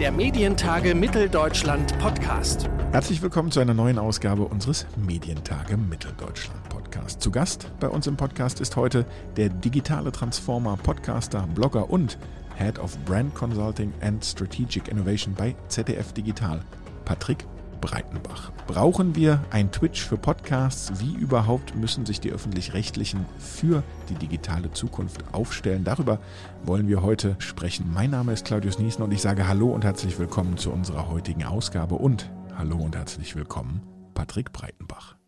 der 0.00 0.10
Medientage 0.10 0.94
Mitteldeutschland 0.94 1.98
Podcast. 1.98 2.70
Herzlich 2.90 3.20
willkommen 3.20 3.50
zu 3.50 3.60
einer 3.60 3.74
neuen 3.74 3.98
Ausgabe 3.98 4.44
unseres 4.44 4.86
Medientage 4.96 5.76
Mitteldeutschland 5.76 6.66
Podcast. 6.70 7.20
Zu 7.20 7.30
Gast 7.30 7.70
bei 7.80 7.86
uns 7.86 8.06
im 8.06 8.16
Podcast 8.16 8.62
ist 8.62 8.76
heute 8.76 9.04
der 9.36 9.50
digitale 9.50 10.10
Transformer, 10.10 10.78
Podcaster, 10.78 11.46
Blogger 11.54 11.90
und 11.90 12.16
Head 12.56 12.78
of 12.78 12.96
Brand 13.04 13.34
Consulting 13.34 13.92
and 14.00 14.24
Strategic 14.24 14.88
Innovation 14.88 15.34
bei 15.34 15.54
ZDF 15.68 16.14
Digital, 16.14 16.62
Patrick 17.04 17.44
Breitenbach. 17.80 18.52
Brauchen 18.66 19.16
wir 19.16 19.40
ein 19.50 19.72
Twitch 19.72 20.02
für 20.02 20.16
Podcasts? 20.16 21.00
Wie 21.00 21.14
überhaupt 21.14 21.74
müssen 21.74 22.06
sich 22.06 22.20
die 22.20 22.30
öffentlich-rechtlichen 22.30 23.26
für 23.38 23.82
die 24.08 24.14
digitale 24.14 24.70
Zukunft 24.72 25.24
aufstellen? 25.32 25.84
Darüber 25.84 26.20
wollen 26.64 26.88
wir 26.88 27.02
heute 27.02 27.36
sprechen. 27.38 27.90
Mein 27.92 28.10
Name 28.10 28.32
ist 28.32 28.44
Claudius 28.44 28.78
Niesen 28.78 29.02
und 29.02 29.12
ich 29.12 29.22
sage 29.22 29.48
Hallo 29.48 29.68
und 29.70 29.84
herzlich 29.84 30.18
willkommen 30.18 30.56
zu 30.56 30.70
unserer 30.70 31.08
heutigen 31.08 31.44
Ausgabe 31.44 31.94
und 31.94 32.30
Hallo 32.56 32.76
und 32.76 32.96
herzlich 32.96 33.36
willkommen, 33.36 33.82
Patrick 34.14 34.52
Breitenbach. 34.52 35.19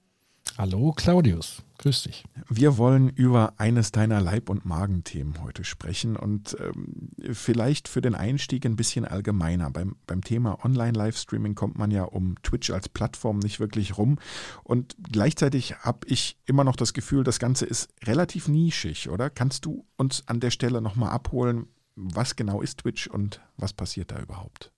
Hallo 0.59 0.93
Claudius, 0.93 1.63
grüß 1.79 2.03
dich. 2.03 2.25
Wir 2.47 2.77
wollen 2.77 3.09
über 3.09 3.55
eines 3.57 3.91
deiner 3.91 4.21
Leib- 4.21 4.51
und 4.51 4.67
Magenthemen 4.67 5.43
heute 5.43 5.65
sprechen 5.65 6.15
und 6.15 6.55
ähm, 6.61 7.09
vielleicht 7.33 7.89
für 7.89 8.03
den 8.03 8.15
Einstieg 8.15 8.67
ein 8.67 8.77
bisschen 8.77 9.07
allgemeiner. 9.07 9.71
Beim, 9.71 9.97
beim 10.07 10.23
Thema 10.23 10.63
Online-Livestreaming 10.63 11.55
kommt 11.55 11.79
man 11.79 11.91
ja 11.91 12.05
um 12.05 12.35
Twitch 12.43 12.71
als 12.71 12.91
Plattform 12.91 13.39
nicht 13.39 13.61
wirklich 13.61 13.97
rum 13.97 14.19
und 14.63 14.95
gleichzeitig 15.11 15.77
habe 15.77 16.07
ich 16.07 16.37
immer 16.45 16.65
noch 16.65 16.77
das 16.77 16.93
Gefühl, 16.93 17.25
das 17.25 17.39
Ganze 17.39 17.65
ist 17.65 17.89
relativ 18.05 18.47
nischig, 18.47 19.09
oder? 19.09 19.31
Kannst 19.31 19.65
du 19.65 19.87
uns 19.97 20.23
an 20.29 20.41
der 20.41 20.51
Stelle 20.51 20.83
nochmal 20.83 21.13
abholen, 21.13 21.67
was 21.97 22.37
genau 22.37 22.61
ist 22.61 22.81
Twitch 22.81 23.07
und 23.07 23.41
was 23.57 23.73
passiert 23.73 24.11
da 24.11 24.21
überhaupt? 24.21 24.71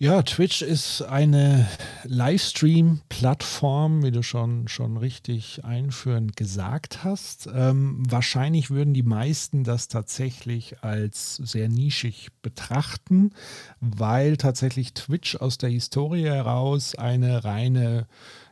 Ja, 0.00 0.22
Twitch 0.22 0.62
ist 0.62 1.02
eine 1.02 1.66
Livestream-Plattform, 2.04 4.04
wie 4.04 4.12
du 4.12 4.22
schon, 4.22 4.68
schon 4.68 4.96
richtig 4.96 5.64
einführend 5.64 6.36
gesagt 6.36 7.02
hast. 7.02 7.48
Ähm, 7.52 8.04
wahrscheinlich 8.08 8.70
würden 8.70 8.94
die 8.94 9.02
meisten 9.02 9.64
das 9.64 9.88
tatsächlich 9.88 10.84
als 10.84 11.34
sehr 11.34 11.68
nischig 11.68 12.28
betrachten, 12.42 13.32
weil 13.80 14.36
tatsächlich 14.36 14.94
Twitch 14.94 15.34
aus 15.34 15.58
der 15.58 15.70
Historie 15.70 16.26
heraus 16.26 16.94
eine 16.94 17.42
reine 17.42 18.06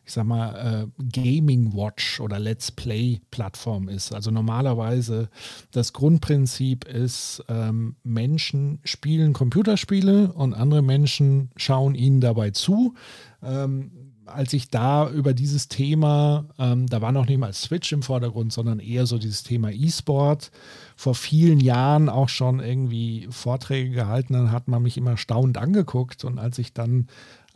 ich 0.06 0.12
sag 0.12 0.24
mal, 0.24 0.86
äh, 0.94 1.02
Gaming 1.12 1.74
Watch 1.74 2.20
oder 2.20 2.38
Let's 2.38 2.70
Play 2.70 3.20
Plattform 3.32 3.88
ist. 3.88 4.14
Also 4.14 4.30
normalerweise 4.30 5.28
das 5.72 5.92
Grundprinzip 5.92 6.84
ist, 6.84 7.42
ähm, 7.48 7.96
Menschen 8.04 8.78
spielen 8.84 9.32
Computerspiele 9.32 10.32
und 10.32 10.54
andere 10.54 10.82
Menschen 10.82 11.50
schauen 11.56 11.96
ihnen 11.96 12.20
dabei 12.20 12.50
zu. 12.50 12.94
Ähm, 13.42 13.90
als 14.26 14.52
ich 14.52 14.70
da 14.70 15.08
über 15.10 15.34
dieses 15.34 15.68
Thema, 15.68 16.46
ähm, 16.58 16.86
da 16.86 17.00
war 17.00 17.12
noch 17.12 17.26
nicht 17.26 17.38
mal 17.38 17.52
Switch 17.52 17.92
im 17.92 18.02
Vordergrund, 18.02 18.52
sondern 18.52 18.80
eher 18.80 19.06
so 19.06 19.18
dieses 19.18 19.42
Thema 19.42 19.70
E-Sport, 19.70 20.50
vor 20.96 21.14
vielen 21.14 21.60
Jahren 21.60 22.08
auch 22.08 22.28
schon 22.28 22.60
irgendwie 22.60 23.28
Vorträge 23.30 23.90
gehalten, 23.90 24.34
dann 24.34 24.52
hat 24.52 24.68
man 24.68 24.82
mich 24.82 24.96
immer 24.96 25.16
staunend 25.16 25.58
angeguckt. 25.58 26.24
Und 26.24 26.38
als 26.38 26.58
ich 26.58 26.72
dann 26.72 27.06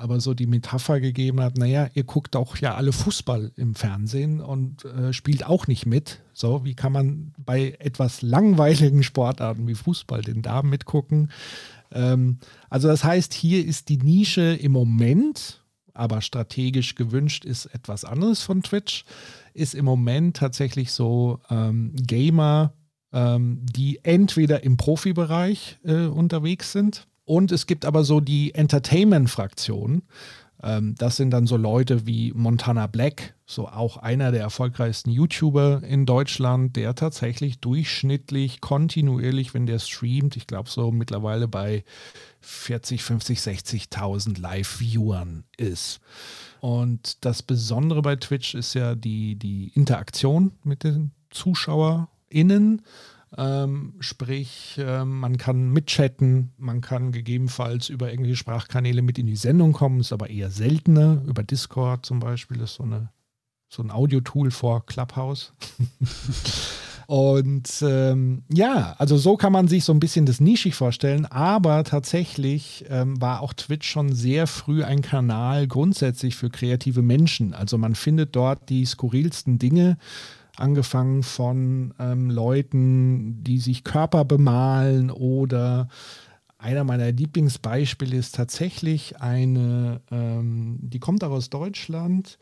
aber 0.01 0.19
so 0.21 0.33
die 0.33 0.47
Metapher 0.47 0.99
gegeben 0.99 1.41
hat, 1.41 1.59
naja, 1.59 1.91
ihr 1.93 2.05
guckt 2.05 2.35
auch 2.35 2.57
ja 2.57 2.75
alle 2.75 2.93
Fußball 2.93 3.53
im 3.57 3.75
Fernsehen 3.75 4.41
und 4.41 4.87
äh, 4.87 5.13
spielt 5.13 5.45
auch 5.45 5.67
nicht 5.67 5.85
mit. 5.85 6.23
So, 6.33 6.65
wie 6.65 6.75
kann 6.75 6.93
man 6.93 7.35
bei 7.37 7.77
etwas 7.79 8.23
langweiligen 8.23 9.03
Sportarten 9.03 9.69
wie 9.69 9.75
Fußball 9.75 10.23
denn 10.23 10.41
da 10.41 10.63
mitgucken? 10.63 11.31
Ähm, 11.93 12.39
also 12.71 12.89
das 12.89 13.05
heißt, 13.05 13.35
hier 13.35 13.65
ist 13.65 13.91
die 13.91 13.99
Nische 13.99 14.55
im 14.55 14.73
Moment, 14.73 15.63
aber 15.93 16.23
strategisch 16.23 16.95
gewünscht 16.95 17.45
ist 17.45 17.67
etwas 17.67 18.07
anderes 18.07 18.43
von 18.43 18.63
Twitch, 18.63 19.05
ist 19.53 19.75
im 19.75 19.85
Moment 19.85 20.39
tatsächlich 20.39 20.93
so 20.93 21.41
ähm, 21.51 21.93
Gamer, 21.95 22.73
ähm, 23.13 23.67
die 23.71 24.03
entweder 24.03 24.65
im 24.65 24.79
Profibereich 24.79 25.79
äh, 25.85 26.07
unterwegs 26.07 26.73
sind 26.73 27.07
und 27.31 27.53
es 27.53 27.69
gibt 27.69 27.85
aber 27.85 28.03
so 28.03 28.19
die 28.19 28.57
Entertainment-Fraktion. 28.57 30.03
Ähm, 30.65 30.97
das 30.99 31.15
sind 31.15 31.31
dann 31.31 31.47
so 31.47 31.57
Leute 31.57 32.05
wie 32.05 32.33
Montana 32.35 32.89
Black, 32.89 33.37
so 33.47 33.69
auch 33.69 33.99
einer 33.99 34.33
der 34.33 34.41
erfolgreichsten 34.41 35.11
YouTuber 35.11 35.85
in 35.85 36.07
Deutschland, 36.07 36.75
der 36.75 36.97
tatsächlich 36.97 37.61
durchschnittlich, 37.61 38.61
kontinuierlich, 38.61 39.55
wenn 39.55 39.67
der 39.67 39.79
streamt, 39.79 40.37
ich 40.37 40.49
glaube 40.49 40.69
so 40.69 40.91
mittlerweile 40.91 41.47
bei 41.47 41.85
40, 42.41 43.01
50, 43.05 43.39
60.000 43.39 44.41
Live-Viewern 44.41 45.45
ist. 45.57 46.01
Und 46.61 47.25
das 47.25 47.45
Besondere 47.45 48.03
bei 48.03 48.17
Twitch 48.17 48.57
ist 48.57 48.75
ja 48.75 48.97
die, 48.97 49.37
die 49.37 49.71
Interaktion 49.77 50.51
mit 50.65 50.83
den 50.83 51.13
ZuschauerInnen. 51.31 52.83
Ähm, 53.37 53.95
sprich, 54.01 54.77
äh, 54.79 55.05
man 55.05 55.37
kann 55.37 55.71
mitchatten, 55.71 56.53
man 56.59 56.81
kann 56.81 57.13
gegebenenfalls 57.13 57.89
über 57.89 58.11
irgendwelche 58.11 58.37
Sprachkanäle 58.37 59.03
mit 59.03 59.19
in 59.19 59.27
die 59.27 59.37
Sendung 59.37 59.73
kommen, 59.73 60.01
ist 60.01 60.13
aber 60.13 60.31
eher 60.31 60.51
seltener. 60.51 61.23
Über 61.27 61.45
Discord 61.45 62.05
zum 62.05 62.19
Beispiel 62.19 62.61
ist 62.61 62.75
so, 62.75 62.83
eine, 62.83 63.11
so 63.69 63.83
ein 63.83 63.93
Audio-Tool 63.93 64.51
vor 64.51 64.85
Clubhouse. 64.85 65.53
Und 67.11 67.83
ähm, 67.83 68.45
ja, 68.53 68.95
also 68.99 69.17
so 69.17 69.37
kann 69.37 69.53
man 69.53 69.67
sich 69.67 69.83
so 69.83 69.93
ein 69.93 69.99
bisschen 69.99 70.27
das 70.27 70.39
nischig 70.39 70.77
vorstellen, 70.77 71.27
aber 71.27 71.83
tatsächlich 71.83 72.85
ähm, 72.89 73.21
war 73.21 73.41
auch 73.41 73.53
Twitch 73.53 73.91
schon 73.91 74.13
sehr 74.13 74.47
früh 74.47 74.85
ein 74.85 75.03
Kanal 75.03 75.67
grundsätzlich 75.67 76.37
für 76.37 76.51
kreative 76.51 77.03
Menschen. 77.03 77.53
Also 77.53 77.79
man 77.79 77.97
findet 77.97 78.37
dort 78.37 78.69
die 78.69 78.85
skurrilsten 78.85 79.59
Dinge 79.59 79.99
angefangen 80.61 81.23
von 81.23 81.95
ähm, 81.99 82.31
Leuten, 82.31 83.43
die 83.43 83.59
sich 83.59 83.85
Körper 83.85 84.25
bemalen 84.25 85.11
oder 85.11 85.89
einer 86.59 86.85
meiner 86.85 87.11
Lieblingsbeispiele 87.11 88.17
ist 88.17 88.35
tatsächlich 88.35 89.21
eine, 89.21 90.03
ähm, 90.11 90.79
die 90.83 90.99
kommt 90.99 91.25
auch 91.25 91.31
aus 91.31 91.49
Deutschland, 91.49 92.39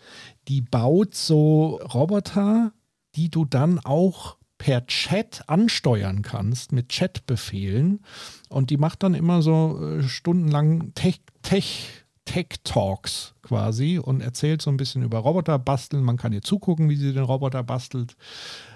die 0.48 0.60
baut 0.60 1.14
so 1.14 1.80
Roboter, 1.94 2.72
die 3.14 3.30
du 3.30 3.44
dann 3.44 3.78
auch 3.78 4.36
per 4.58 4.86
Chat 4.86 5.44
ansteuern 5.46 6.22
kannst 6.22 6.72
mit 6.72 6.88
Chatbefehlen. 6.88 8.00
Und 8.48 8.70
die 8.70 8.76
macht 8.76 9.04
dann 9.04 9.14
immer 9.14 9.40
so 9.40 9.80
äh, 9.80 10.02
stundenlang 10.02 10.92
Tech, 10.94 11.20
Tech 11.42 12.04
Tech 12.28 12.60
Talks 12.62 13.32
quasi 13.40 13.98
und 13.98 14.20
erzählt 14.20 14.60
so 14.60 14.68
ein 14.70 14.76
bisschen 14.76 15.02
über 15.02 15.16
Roboter 15.16 15.58
basteln. 15.58 16.04
Man 16.04 16.18
kann 16.18 16.34
ihr 16.34 16.42
zugucken, 16.42 16.90
wie 16.90 16.96
sie 16.96 17.14
den 17.14 17.22
Roboter 17.22 17.62
bastelt. 17.62 18.16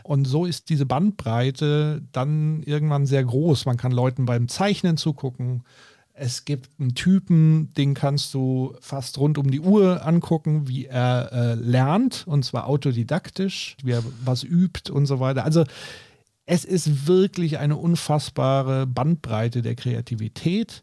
Und 0.05 0.25
so 0.25 0.47
ist 0.47 0.71
diese 0.71 0.87
Bandbreite 0.87 2.01
dann 2.13 2.63
irgendwann 2.63 3.05
sehr 3.05 3.23
groß. 3.23 3.67
Man 3.67 3.77
kann 3.77 3.93
Leuten 3.93 4.25
beim 4.25 4.49
Zeichnen 4.49 4.97
zugucken. 4.97 5.65
Es 6.15 6.47
gibt 6.47 6.71
einen 6.81 6.95
Typen, 6.95 7.75
den 7.75 7.93
kannst 7.93 8.33
du 8.33 8.75
fast 8.81 9.19
rund 9.19 9.37
um 9.37 9.51
die 9.51 9.61
Uhr 9.61 10.07
angucken, 10.07 10.67
wie 10.67 10.87
er 10.87 11.31
äh, 11.33 11.55
lernt, 11.55 12.27
und 12.27 12.47
zwar 12.47 12.69
autodidaktisch, 12.69 13.77
wie 13.83 13.93
er 13.93 14.03
was 14.25 14.45
übt 14.45 14.91
und 14.91 15.05
so 15.05 15.21
weiter. 15.21 15.45
Also 15.45 15.65
es 16.47 16.65
ist 16.65 17.07
wirklich 17.07 17.59
eine 17.59 17.77
unfassbare 17.77 18.87
Bandbreite 18.87 19.61
der 19.61 19.75
Kreativität. 19.75 20.83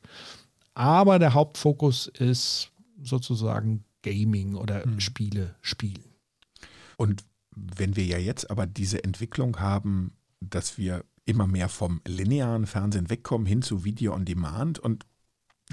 Aber 0.80 1.20
der 1.20 1.34
Hauptfokus 1.34 2.08
ist 2.08 2.72
sozusagen 3.04 3.84
Gaming 4.02 4.56
oder 4.56 4.86
hm. 4.86 5.02
Spiele 5.02 5.56
spielen. 5.60 6.16
Und 6.96 7.26
wenn 7.54 7.98
wir 7.98 8.06
ja 8.06 8.18
jetzt 8.18 8.50
aber 8.50 8.66
diese 8.66 9.04
Entwicklung 9.04 9.60
haben, 9.60 10.14
dass 10.40 10.78
wir 10.78 11.04
immer 11.26 11.48
mehr 11.48 11.68
vom 11.68 12.00
linearen 12.08 12.66
Fernsehen 12.66 13.10
wegkommen 13.10 13.46
hin 13.46 13.62
zu 13.62 13.84
Video 13.84 14.14
on 14.14 14.24
Demand 14.24 14.80
und 14.80 15.06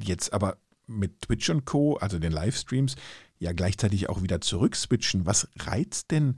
jetzt 0.03 0.33
aber 0.33 0.59
mit 0.89 1.23
Twitch 1.23 1.51
und 1.51 1.67
Co., 1.67 1.99
also 1.99 2.19
den 2.19 2.33
Livestreams, 2.33 2.97
ja 3.39 3.53
gleichzeitig 3.53 4.09
auch 4.09 4.25
wieder 4.25 4.41
zurückswitchen. 4.41 5.25
Was 5.25 5.49
reizt 5.57 6.11
denn 6.11 6.37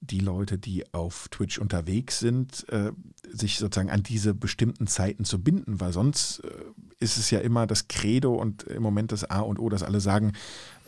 die 0.00 0.20
Leute, 0.20 0.58
die 0.58 0.92
auf 0.94 1.28
Twitch 1.28 1.58
unterwegs 1.58 2.18
sind, 2.18 2.66
äh, 2.70 2.92
sich 3.30 3.58
sozusagen 3.58 3.90
an 3.90 4.02
diese 4.02 4.34
bestimmten 4.34 4.86
Zeiten 4.86 5.24
zu 5.24 5.42
binden, 5.42 5.80
weil 5.80 5.92
sonst 5.92 6.40
äh, 6.40 6.48
ist 6.98 7.18
es 7.18 7.30
ja 7.30 7.40
immer 7.40 7.66
das 7.66 7.88
Credo 7.88 8.34
und 8.34 8.62
im 8.64 8.82
Moment 8.82 9.12
das 9.12 9.24
A 9.24 9.40
und 9.40 9.58
O, 9.58 9.68
dass 9.68 9.82
alle 9.82 10.00
sagen, 10.00 10.32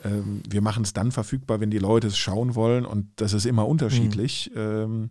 äh, 0.03 0.09
wir 0.49 0.61
machen 0.61 0.83
es 0.83 0.93
dann 0.93 1.11
verfügbar, 1.11 1.59
wenn 1.59 1.69
die 1.69 1.79
Leute 1.79 2.07
es 2.07 2.17
schauen 2.17 2.55
wollen 2.55 2.85
und 2.85 3.07
das 3.17 3.33
ist 3.33 3.45
immer 3.45 3.67
unterschiedlich. 3.67 4.51
Mhm. 4.53 4.59
Ähm, 4.59 5.09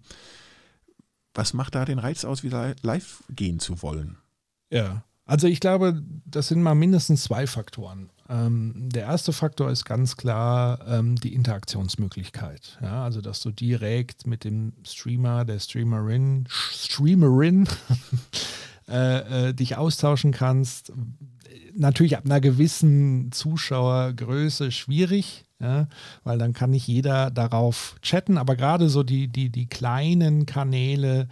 was 1.35 1.55
macht 1.55 1.75
da 1.75 1.85
den 1.85 1.99
Reiz 1.99 2.25
aus, 2.25 2.43
wieder 2.43 2.75
live 2.83 3.23
gehen 3.31 3.61
zu 3.61 3.83
wollen? 3.83 4.19
Ja, 4.71 5.05
also 5.25 5.47
ich 5.47 5.61
glaube, 5.61 6.03
das 6.25 6.49
sind 6.49 6.63
mal 6.63 6.75
mindestens 6.75 7.25
zwei 7.25 7.47
Faktoren. 7.47 8.11
Ähm, 8.29 8.89
der 8.91 9.03
erste 9.03 9.33
Faktor 9.33 9.71
ist 9.71 9.85
ganz 9.85 10.17
klar 10.17 10.81
ähm, 10.87 11.17
die 11.17 11.35
Interaktionsmöglichkeit. 11.35 12.79
Ja, 12.81 13.05
also 13.05 13.21
dass 13.21 13.41
du 13.41 13.51
direkt 13.51 14.27
mit 14.27 14.45
dem 14.45 14.73
Streamer, 14.85 15.45
der 15.45 15.59
Streamerin, 15.59 16.47
Streamerin 16.49 17.69
äh, 18.89 19.49
äh, 19.49 19.55
dich 19.55 19.77
austauschen 19.77 20.33
kannst. 20.33 20.93
Natürlich 21.75 22.17
ab 22.17 22.25
einer 22.25 22.41
gewissen 22.41 23.31
Zuschauergröße 23.33 24.71
schwierig, 24.71 25.45
ja, 25.61 25.87
weil 26.25 26.39
dann 26.39 26.53
kann 26.53 26.71
nicht 26.71 26.89
jeder 26.89 27.31
darauf 27.31 27.97
chatten, 28.03 28.37
aber 28.37 28.57
gerade 28.57 28.89
so 28.89 29.05
die, 29.05 29.29
die, 29.29 29.49
die 29.49 29.67
kleinen 29.67 30.45
Kanäle, 30.45 31.29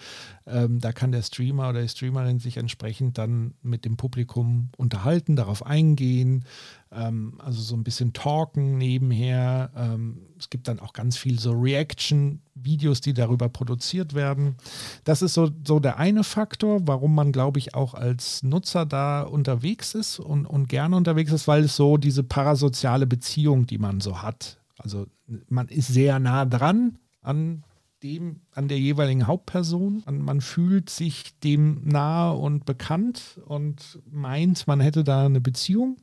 ähm, 0.46 0.78
da 0.78 0.92
kann 0.92 1.10
der 1.10 1.22
Streamer 1.22 1.70
oder 1.70 1.82
die 1.82 1.88
Streamerin 1.88 2.38
sich 2.38 2.56
entsprechend 2.56 3.18
dann 3.18 3.54
mit 3.62 3.84
dem 3.84 3.96
Publikum 3.96 4.70
unterhalten, 4.76 5.34
darauf 5.34 5.66
eingehen, 5.66 6.44
ähm, 6.92 7.34
also 7.38 7.60
so 7.60 7.74
ein 7.76 7.84
bisschen 7.84 8.12
talken 8.12 8.78
nebenher. 8.78 9.70
Ähm, 9.76 10.26
es 10.38 10.50
gibt 10.50 10.68
dann 10.68 10.80
auch 10.80 10.92
ganz 10.92 11.16
viel 11.16 11.38
so 11.38 11.52
Reaction-Videos, 11.52 13.00
die 13.00 13.14
darüber 13.14 13.48
produziert 13.48 14.14
werden. 14.14 14.56
Das 15.04 15.22
ist 15.22 15.34
so, 15.34 15.50
so 15.64 15.78
der 15.80 15.98
eine 15.98 16.24
Faktor, 16.24 16.86
warum 16.86 17.14
man, 17.14 17.32
glaube 17.32 17.58
ich, 17.58 17.74
auch 17.74 17.94
als 17.94 18.42
Nutzer 18.42 18.86
da 18.86 19.22
unterwegs 19.22 19.94
ist 19.94 20.18
und, 20.30 20.46
und 20.46 20.68
gerne 20.68 20.94
unterwegs 20.94 21.32
ist, 21.32 21.48
weil 21.48 21.64
es 21.64 21.74
so 21.74 21.96
diese 21.96 22.22
parasoziale 22.22 23.06
Beziehung, 23.06 23.66
die 23.66 23.78
man 23.78 24.00
so 24.00 24.22
hat. 24.22 24.60
Also 24.78 25.06
man 25.48 25.66
ist 25.66 25.88
sehr 25.88 26.20
nah 26.20 26.44
dran 26.44 26.98
an 27.20 27.64
dem, 28.04 28.40
an 28.52 28.68
der 28.68 28.78
jeweiligen 28.78 29.26
Hauptperson. 29.26 30.04
Man 30.06 30.40
fühlt 30.40 30.88
sich 30.88 31.36
dem 31.40 31.82
nahe 31.84 32.36
und 32.36 32.64
bekannt 32.64 33.40
und 33.44 33.98
meint, 34.08 34.68
man 34.68 34.78
hätte 34.78 35.02
da 35.02 35.26
eine 35.26 35.40
Beziehung. 35.40 35.96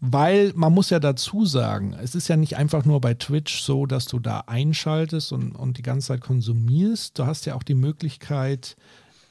Weil 0.00 0.52
man 0.56 0.74
muss 0.74 0.90
ja 0.90 0.98
dazu 0.98 1.46
sagen, 1.46 1.94
es 2.02 2.16
ist 2.16 2.26
ja 2.26 2.36
nicht 2.36 2.56
einfach 2.56 2.84
nur 2.84 3.00
bei 3.00 3.14
Twitch 3.14 3.62
so, 3.62 3.86
dass 3.86 4.06
du 4.06 4.18
da 4.18 4.40
einschaltest 4.48 5.32
und, 5.32 5.52
und 5.52 5.78
die 5.78 5.82
ganze 5.82 6.08
Zeit 6.08 6.20
konsumierst. 6.20 7.16
Du 7.16 7.26
hast 7.26 7.46
ja 7.46 7.54
auch 7.54 7.62
die 7.62 7.74
Möglichkeit, 7.74 8.76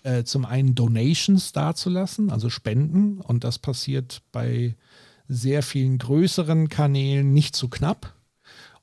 äh, 0.03 0.23
zum 0.23 0.45
einen 0.45 0.75
Donations 0.75 1.51
dazulassen, 1.51 2.31
also 2.31 2.49
Spenden. 2.49 3.21
Und 3.21 3.43
das 3.43 3.59
passiert 3.59 4.21
bei 4.31 4.75
sehr 5.27 5.63
vielen 5.63 5.97
größeren 5.97 6.69
Kanälen 6.69 7.33
nicht 7.33 7.55
so 7.55 7.67
knapp. 7.67 8.13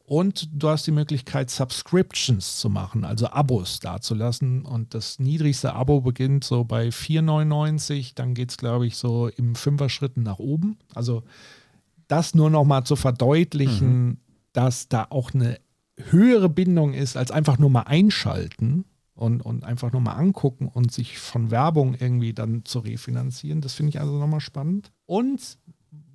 Und 0.05 0.49
du 0.55 0.71
hast 0.71 0.87
die 0.87 0.93
Möglichkeit, 0.93 1.51
Subscriptions 1.51 2.57
zu 2.57 2.71
machen, 2.71 3.05
also 3.05 3.29
Abos 3.29 3.79
dazulassen. 3.81 4.65
Und 4.65 4.95
das 4.95 5.19
niedrigste 5.19 5.75
Abo 5.75 6.01
beginnt 6.01 6.45
so 6.45 6.65
bei 6.65 6.89
4,99. 6.89 8.13
Dann 8.15 8.33
geht 8.33 8.51
es, 8.51 8.57
glaube 8.57 8.87
ich, 8.87 8.97
so 8.97 9.29
im 9.29 9.55
Fünfer-Schritten 9.55 10.23
nach 10.23 10.39
oben. 10.39 10.79
Also 10.95 11.25
das 12.07 12.35
nur 12.35 12.49
noch 12.49 12.65
mal 12.65 12.85
zu 12.85 12.97
verdeutlichen, 12.97 14.07
mhm. 14.07 14.19
dass 14.55 14.89
da 14.89 15.07
auch 15.11 15.35
eine 15.35 15.59
höhere 15.97 16.49
Bindung 16.49 16.95
ist, 16.95 17.19
als 17.19 17.31
einfach 17.31 17.59
nur 17.59 17.69
mal 17.69 17.83
einschalten 17.83 18.87
und, 19.19 19.43
und 19.43 19.65
einfach 19.65 19.93
nur 19.93 20.01
mal 20.01 20.13
angucken 20.13 20.69
und 20.69 20.93
sich 20.93 21.19
von 21.19 21.51
Werbung 21.51 21.95
irgendwie 21.99 22.33
dann 22.33 22.65
zu 22.65 22.79
refinanzieren. 22.79 23.61
Das 23.61 23.75
finde 23.75 23.91
ich 23.91 24.01
also 24.01 24.19
nochmal 24.19 24.41
spannend. 24.41 24.93
Und 25.07 25.59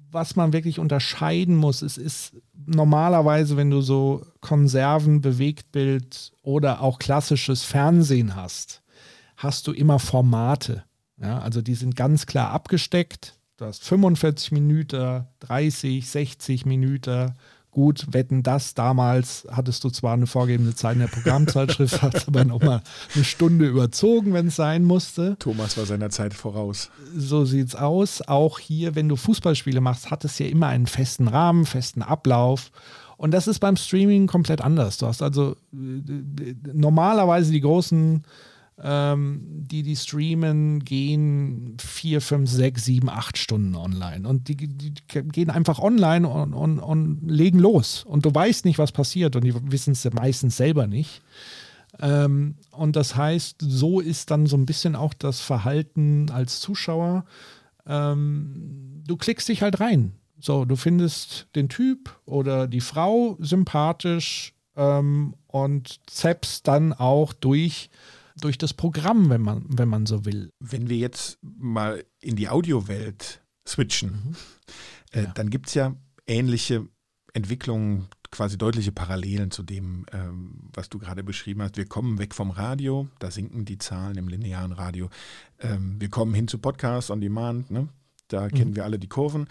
was 0.10 0.36
man 0.36 0.54
wirklich 0.54 0.80
unterscheiden 0.80 1.56
muss, 1.56 1.82
es 1.82 1.98
ist 1.98 2.34
normalerweise, 2.66 3.58
wenn 3.58 3.72
du 3.72 3.82
so 3.82 4.26
Konserven, 4.42 5.22
Bewegtbild 5.22 6.32
oder 6.42 6.82
auch 6.82 7.00
klassisches 7.00 7.64
Fernsehen 7.64 8.36
hast, 8.36 8.84
hast 9.36 9.68
du 9.68 9.74
immer 9.74 10.00
Formate. 10.00 10.84
Ja, 11.22 11.40
also 11.40 11.62
die 11.62 11.76
sind 11.76 11.96
ganz 11.96 12.26
klar 12.26 12.52
abgesteckt. 12.52 13.38
Du 13.58 13.66
hast 13.66 13.84
45 13.84 14.52
Minuten, 14.52 15.26
30, 15.40 16.08
60 16.08 16.66
Minuten, 16.66 17.34
Gut, 17.74 18.06
wetten 18.12 18.44
das. 18.44 18.76
Damals 18.76 19.48
hattest 19.52 19.84
du 19.84 19.90
zwar 19.90 20.14
eine 20.14 20.28
vorgegebene 20.28 20.76
Zeit 20.76 20.94
in 20.94 21.00
der 21.00 21.08
Programmzeitschrift, 21.08 22.02
hast 22.04 22.28
aber 22.28 22.46
nochmal 22.46 22.84
eine 23.16 23.24
Stunde 23.24 23.66
überzogen, 23.66 24.32
wenn 24.34 24.48
es 24.48 24.56
sein 24.56 24.84
musste. 24.84 25.36
Thomas 25.40 25.76
war 25.76 25.86
seiner 25.88 26.12
Zeit 26.12 26.36
voraus. 26.36 26.92
So 27.18 27.46
sieht's 27.46 27.74
aus. 27.74 28.22
Auch 28.22 28.60
hier, 28.60 28.94
wenn 28.94 29.10
du 29.10 29.16
Fußballspiele 29.16 29.82
machst, 29.82 30.12
hat 30.12 30.24
es 30.24 30.38
ja 30.38 30.46
immer 30.46 30.68
einen 30.68 30.86
festen 30.86 31.28
Rahmen, 31.28 31.66
festen 31.66 32.04
Ablauf. 32.04 32.72
Und 33.18 33.32
das 33.32 33.48
ist 33.48 33.60
beim 33.60 33.76
Streaming 33.76 34.28
komplett 34.28 34.62
anders. 34.62 35.00
Du 35.00 35.08
hast 35.08 35.24
also 35.24 35.56
äh, 35.74 36.56
normalerweise 36.74 37.52
die 37.52 37.62
großen 37.62 38.24
die, 38.76 39.84
die 39.84 39.96
streamen, 39.96 40.84
gehen 40.84 41.78
vier, 41.80 42.22
fünf, 42.22 42.50
sechs, 42.50 42.86
sieben, 42.86 43.10
acht 43.10 43.38
Stunden 43.38 43.76
online. 43.76 44.28
Und 44.28 44.48
die, 44.48 44.56
die 44.56 44.94
gehen 45.32 45.50
einfach 45.52 45.80
online 45.80 46.28
und, 46.28 46.54
und, 46.54 46.80
und 46.80 47.20
legen 47.30 47.60
los. 47.60 48.04
Und 48.04 48.26
du 48.26 48.34
weißt 48.34 48.66
nicht, 48.66 48.80
was 48.80 48.92
passiert. 48.92 49.36
Und 49.36 49.44
die 49.44 49.54
wissen 49.72 49.92
es 49.92 50.12
meistens 50.14 50.58
selber 50.58 50.88
nicht. 50.88 51.22
Ähm, 52.00 52.56
und 52.72 52.96
das 52.96 53.16
heißt, 53.16 53.58
so 53.60 54.00
ist 54.00 54.32
dann 54.32 54.48
so 54.48 54.58
ein 54.58 54.66
bisschen 54.66 54.96
auch 54.96 55.14
das 55.14 55.40
Verhalten 55.40 56.32
als 56.32 56.60
Zuschauer. 56.60 57.26
Ähm, 57.86 59.04
du 59.06 59.18
klickst 59.18 59.48
dich 59.50 59.62
halt 59.62 59.80
rein. 59.80 60.14
So, 60.40 60.66
du 60.66 60.76
findest 60.76 61.48
den 61.56 61.70
Typ 61.70 62.20
oder 62.26 62.68
die 62.68 62.82
Frau 62.82 63.38
sympathisch 63.40 64.54
ähm, 64.76 65.36
und 65.48 66.00
zappst 66.08 66.68
dann 66.68 66.92
auch 66.92 67.34
durch 67.34 67.90
durch 68.40 68.58
das 68.58 68.74
Programm, 68.74 69.30
wenn 69.30 69.42
man, 69.42 69.66
wenn 69.68 69.90
man 69.90 70.06
so 70.06 70.26
will. 70.26 70.50
Wenn 70.60 70.90
wir 70.90 70.98
jetzt 70.98 71.38
mal 71.42 72.04
in 72.20 72.36
die 72.36 72.50
Audiowelt 72.50 73.42
switchen, 73.68 74.10
mhm. 74.10 74.36
äh, 75.12 75.24
ja. 75.24 75.32
dann 75.32 75.50
gibt 75.50 75.68
es 75.68 75.74
ja 75.74 75.96
ähnliche 76.28 76.88
Entwicklungen, 77.34 78.08
quasi 78.32 78.58
deutliche 78.58 78.92
Parallelen 78.92 79.52
zu 79.52 79.62
dem, 79.62 80.06
ähm, 80.12 80.70
was 80.74 80.90
du 80.90 80.98
gerade 80.98 81.24
beschrieben 81.24 81.62
hast. 81.62 81.78
Wir 81.78 81.86
kommen 81.86 82.18
weg 82.18 82.34
vom 82.34 82.50
Radio, 82.50 83.08
da 83.20 83.30
sinken 83.30 83.66
die 83.66 83.78
Zahlen 83.78 84.18
im 84.18 84.28
linearen 84.28 84.72
Radio. 84.72 85.10
Ähm, 85.60 86.00
wir 86.00 86.10
kommen 86.10 86.34
hin 86.34 86.48
zu 86.48 86.58
Podcasts 86.58 87.12
on 87.12 87.22
Demand, 87.22 87.70
ne? 87.70 87.90
da 88.28 88.46
mhm. 88.46 88.50
kennen 88.50 88.76
wir 88.76 88.86
alle 88.86 88.98
die 88.98 89.08
Kurven. 89.08 89.48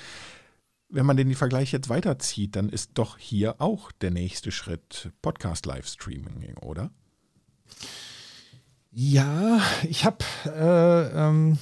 Wenn 0.88 1.06
man 1.06 1.16
den 1.16 1.34
Vergleich 1.34 1.72
jetzt 1.72 1.88
weiterzieht, 1.88 2.56
dann 2.56 2.68
ist 2.68 2.90
doch 2.94 3.18
hier 3.18 3.60
auch 3.60 3.92
der 3.92 4.10
nächste 4.10 4.50
Schritt 4.50 5.10
Podcast-Livestreaming, 5.22 6.58
oder? 6.60 6.90
Ja, 8.94 9.60
ich 9.88 10.04
habe 10.04 10.18
äh, 10.44 11.28
ähm, 11.28 11.58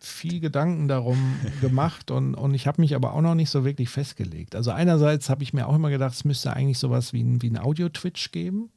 viel 0.00 0.40
Gedanken 0.40 0.86
darum 0.88 1.34
gemacht 1.60 2.10
und, 2.10 2.34
und 2.34 2.54
ich 2.54 2.66
habe 2.66 2.80
mich 2.80 2.94
aber 2.94 3.12
auch 3.14 3.20
noch 3.20 3.34
nicht 3.34 3.50
so 3.50 3.64
wirklich 3.64 3.88
festgelegt. 3.88 4.54
Also 4.54 4.70
einerseits 4.70 5.28
habe 5.28 5.42
ich 5.42 5.52
mir 5.52 5.66
auch 5.66 5.74
immer 5.74 5.90
gedacht, 5.90 6.14
es 6.14 6.24
müsste 6.24 6.52
eigentlich 6.54 6.78
sowas 6.78 7.12
wie 7.12 7.22
ein, 7.22 7.42
wie 7.42 7.50
ein 7.50 7.58
Audio-Twitch 7.58 8.30
geben. 8.30 8.70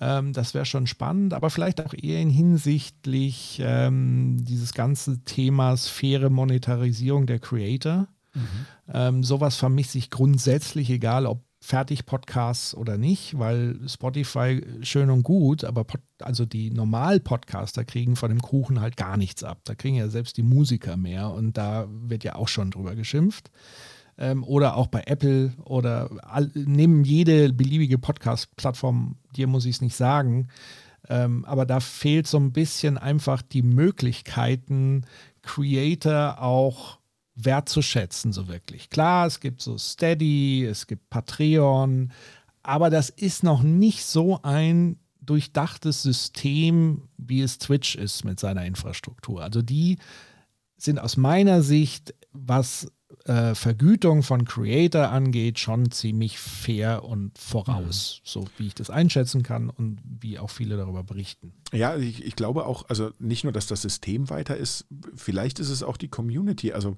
Ähm, 0.00 0.32
das 0.32 0.54
wäre 0.54 0.64
schon 0.64 0.86
spannend, 0.86 1.34
aber 1.34 1.50
vielleicht 1.50 1.84
auch 1.84 1.92
eher 1.92 2.20
in 2.20 2.30
hinsichtlich 2.30 3.60
ähm, 3.64 4.36
dieses 4.44 4.72
ganze 4.72 5.18
Themas 5.24 5.88
faire 5.88 6.30
Monetarisierung 6.30 7.26
der 7.26 7.40
Creator. 7.40 8.06
Mhm. 8.34 8.66
Ähm, 8.92 9.24
sowas 9.24 9.56
vermisse 9.56 9.98
ich 9.98 10.10
grundsätzlich, 10.10 10.88
egal 10.90 11.26
ob 11.26 11.42
Fertig-Podcasts 11.68 12.74
oder 12.74 12.96
nicht, 12.96 13.38
weil 13.38 13.78
Spotify 13.86 14.62
schön 14.80 15.10
und 15.10 15.22
gut, 15.22 15.64
aber 15.64 15.84
Pod, 15.84 16.00
also 16.18 16.46
die 16.46 16.70
Normal-Podcaster 16.70 17.84
kriegen 17.84 18.16
von 18.16 18.30
dem 18.30 18.40
Kuchen 18.40 18.80
halt 18.80 18.96
gar 18.96 19.18
nichts 19.18 19.44
ab. 19.44 19.58
Da 19.64 19.74
kriegen 19.74 19.96
ja 19.96 20.08
selbst 20.08 20.38
die 20.38 20.42
Musiker 20.42 20.96
mehr 20.96 21.30
und 21.30 21.58
da 21.58 21.86
wird 21.90 22.24
ja 22.24 22.36
auch 22.36 22.48
schon 22.48 22.70
drüber 22.70 22.94
geschimpft. 22.94 23.50
Ähm, 24.16 24.44
oder 24.44 24.78
auch 24.78 24.86
bei 24.86 25.02
Apple 25.04 25.52
oder 25.62 26.08
all, 26.22 26.50
nehmen 26.54 27.04
jede 27.04 27.52
beliebige 27.52 27.98
Podcast-Plattform, 27.98 29.16
dir 29.36 29.46
muss 29.46 29.66
ich 29.66 29.76
es 29.76 29.82
nicht 29.82 29.94
sagen. 29.94 30.48
Ähm, 31.10 31.44
aber 31.44 31.66
da 31.66 31.80
fehlt 31.80 32.26
so 32.26 32.38
ein 32.38 32.52
bisschen 32.52 32.96
einfach 32.96 33.42
die 33.42 33.62
Möglichkeiten, 33.62 35.04
Creator 35.42 36.40
auch 36.40 36.98
wertzuschätzen, 37.44 38.32
so 38.32 38.48
wirklich. 38.48 38.90
Klar, 38.90 39.26
es 39.26 39.40
gibt 39.40 39.60
so 39.60 39.78
Steady, 39.78 40.64
es 40.64 40.86
gibt 40.86 41.08
Patreon, 41.10 42.12
aber 42.62 42.90
das 42.90 43.10
ist 43.10 43.42
noch 43.42 43.62
nicht 43.62 44.04
so 44.04 44.40
ein 44.42 44.98
durchdachtes 45.20 46.02
System, 46.02 47.08
wie 47.16 47.42
es 47.42 47.58
Twitch 47.58 47.94
ist 47.94 48.24
mit 48.24 48.40
seiner 48.40 48.64
Infrastruktur. 48.64 49.42
Also 49.42 49.62
die 49.62 49.98
sind 50.76 50.98
aus 50.98 51.16
meiner 51.16 51.62
Sicht, 51.62 52.14
was 52.32 52.90
äh, 53.24 53.54
Vergütung 53.54 54.22
von 54.22 54.44
Creator 54.44 55.10
angeht, 55.10 55.58
schon 55.58 55.90
ziemlich 55.90 56.38
fair 56.38 57.04
und 57.04 57.38
voraus, 57.38 58.20
mhm. 58.20 58.28
so 58.28 58.44
wie 58.58 58.66
ich 58.66 58.74
das 58.74 58.90
einschätzen 58.90 59.42
kann 59.42 59.70
und 59.70 60.00
wie 60.04 60.38
auch 60.38 60.50
viele 60.50 60.76
darüber 60.76 61.02
berichten. 61.04 61.52
Ja, 61.72 61.96
ich, 61.96 62.24
ich, 62.24 62.36
glaube 62.36 62.66
auch, 62.66 62.88
also 62.88 63.10
nicht 63.18 63.44
nur, 63.44 63.52
dass 63.52 63.66
das 63.66 63.82
System 63.82 64.28
weiter 64.28 64.56
ist, 64.56 64.86
vielleicht 65.14 65.58
ist 65.58 65.70
es 65.70 65.82
auch 65.82 65.96
die 65.96 66.08
Community. 66.08 66.72
Also 66.72 66.96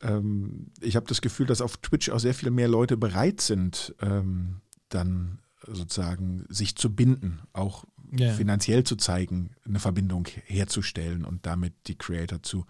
ähm, 0.00 0.72
ich 0.80 0.96
habe 0.96 1.06
das 1.06 1.20
Gefühl, 1.20 1.46
dass 1.46 1.60
auf 1.60 1.76
Twitch 1.76 2.10
auch 2.10 2.20
sehr 2.20 2.34
viel 2.34 2.50
mehr 2.50 2.68
Leute 2.68 2.96
bereit 2.96 3.40
sind, 3.40 3.94
ähm, 4.00 4.60
dann 4.88 5.38
sozusagen 5.66 6.46
sich 6.48 6.76
zu 6.76 6.94
binden, 6.94 7.40
auch 7.52 7.84
yeah. 8.18 8.32
finanziell 8.32 8.84
zu 8.84 8.96
zeigen, 8.96 9.50
eine 9.64 9.80
Verbindung 9.80 10.26
herzustellen 10.46 11.24
und 11.24 11.46
damit 11.46 11.74
die 11.86 11.96
Creator 11.96 12.42
zu 12.42 12.64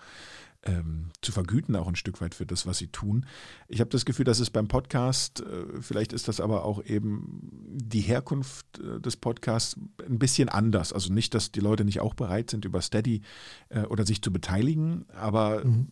ähm, 0.65 1.11
zu 1.23 1.33
vergüten, 1.33 1.77
auch 1.77 1.87
ein 1.87 1.97
Stück 1.97 2.21
weit 2.21 2.35
für 2.35 2.47
das, 2.47 2.67
was 2.67 2.79
sie 2.79 2.89
tun. 2.89 3.27
Ich 3.69 3.81
habe 3.81 3.91
das 3.91 4.05
Gefühl, 4.05 4.25
dass 4.25 4.41
es 4.41 4.51
beim 4.51 4.69
Podcast, 4.69 5.41
äh, 5.41 5.81
vielleicht 5.81 6.13
ist 6.13 6.29
das 6.29 6.41
aber 6.41 6.65
auch 6.65 6.85
eben 6.85 7.41
die 7.73 8.01
Herkunft 8.01 8.79
äh, 8.79 9.01
des 9.01 9.17
Podcasts 9.17 9.77
ein 10.07 10.19
bisschen 10.19 10.49
anders. 10.49 10.93
Also 10.93 11.13
nicht, 11.13 11.35
dass 11.35 11.53
die 11.53 11.61
Leute 11.61 11.85
nicht 11.85 12.01
auch 12.01 12.15
bereit 12.15 12.51
sind, 12.51 12.65
über 12.65 12.83
Steady 12.83 13.23
äh, 13.69 13.83
oder 13.83 14.05
sich 14.05 14.21
zu 14.21 14.33
beteiligen, 14.33 15.07
aber 15.13 15.65
mhm. 15.65 15.89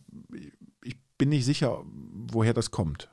ich 0.83 0.97
bin 1.17 1.29
nicht 1.29 1.45
sicher, 1.45 1.83
woher 1.85 2.53
das 2.53 2.71
kommt. 2.71 3.09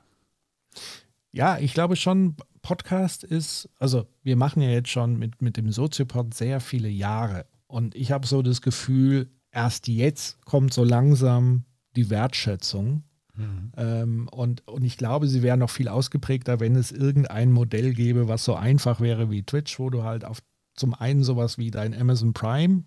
Ja, 1.31 1.57
ich 1.57 1.73
glaube 1.73 1.95
schon, 1.95 2.35
Podcast 2.61 3.23
ist, 3.23 3.69
also 3.77 4.07
wir 4.23 4.35
machen 4.35 4.61
ja 4.61 4.69
jetzt 4.69 4.89
schon 4.89 5.17
mit, 5.17 5.41
mit 5.41 5.57
dem 5.57 5.71
Soziopod 5.71 6.33
sehr 6.33 6.59
viele 6.59 6.89
Jahre. 6.89 7.45
Und 7.67 7.95
ich 7.95 8.11
habe 8.11 8.25
so 8.25 8.41
das 8.41 8.61
Gefühl, 8.61 9.29
erst 9.55 9.87
jetzt 9.87 10.43
kommt 10.45 10.73
so 10.73 10.83
langsam 10.83 11.63
die 11.95 12.09
Wertschätzung. 12.09 13.03
Mhm. 13.35 13.71
Ähm, 13.77 14.27
und, 14.29 14.67
und 14.67 14.83
ich 14.83 14.97
glaube, 14.97 15.27
sie 15.27 15.41
wäre 15.41 15.57
noch 15.57 15.69
viel 15.69 15.87
ausgeprägter, 15.87 16.59
wenn 16.59 16.75
es 16.75 16.91
irgendein 16.91 17.51
Modell 17.51 17.93
gäbe, 17.93 18.27
was 18.27 18.45
so 18.45 18.55
einfach 18.55 19.01
wäre 19.01 19.31
wie 19.31 19.43
Twitch, 19.43 19.79
wo 19.79 19.89
du 19.89 20.03
halt 20.03 20.25
auf 20.25 20.39
zum 20.75 20.93
einen 20.93 21.23
sowas 21.23 21.57
wie 21.57 21.71
dein 21.71 21.93
Amazon 21.93 22.33
Prime, 22.33 22.83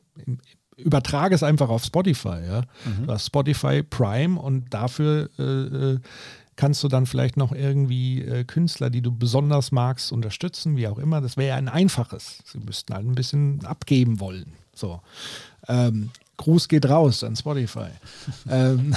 übertrage 0.76 1.34
es 1.34 1.42
einfach 1.42 1.70
auf 1.70 1.84
Spotify, 1.84 2.40
ja. 2.46 2.62
Mhm. 2.84 3.06
Du 3.06 3.12
hast 3.12 3.26
Spotify 3.26 3.82
Prime 3.82 4.38
und 4.38 4.72
dafür 4.72 5.30
äh, 5.38 5.42
äh, 5.42 6.00
kannst 6.56 6.84
du 6.84 6.88
dann 6.88 7.06
vielleicht 7.06 7.36
noch 7.38 7.52
irgendwie 7.52 8.22
äh, 8.22 8.44
Künstler, 8.44 8.90
die 8.90 9.00
du 9.00 9.10
besonders 9.10 9.72
magst, 9.72 10.12
unterstützen, 10.12 10.76
wie 10.76 10.86
auch 10.86 10.98
immer. 10.98 11.20
Das 11.20 11.36
wäre 11.36 11.48
ja 11.48 11.56
ein 11.56 11.68
einfaches. 11.68 12.42
Sie 12.44 12.58
müssten 12.58 12.94
halt 12.94 13.06
ein 13.06 13.14
bisschen 13.14 13.64
abgeben 13.64 14.20
wollen. 14.20 14.52
So. 14.74 15.00
Ähm, 15.66 16.10
Gruß 16.38 16.68
geht 16.68 16.88
raus 16.88 17.22
an 17.22 17.36
Spotify. 17.36 17.90
ähm, 18.50 18.94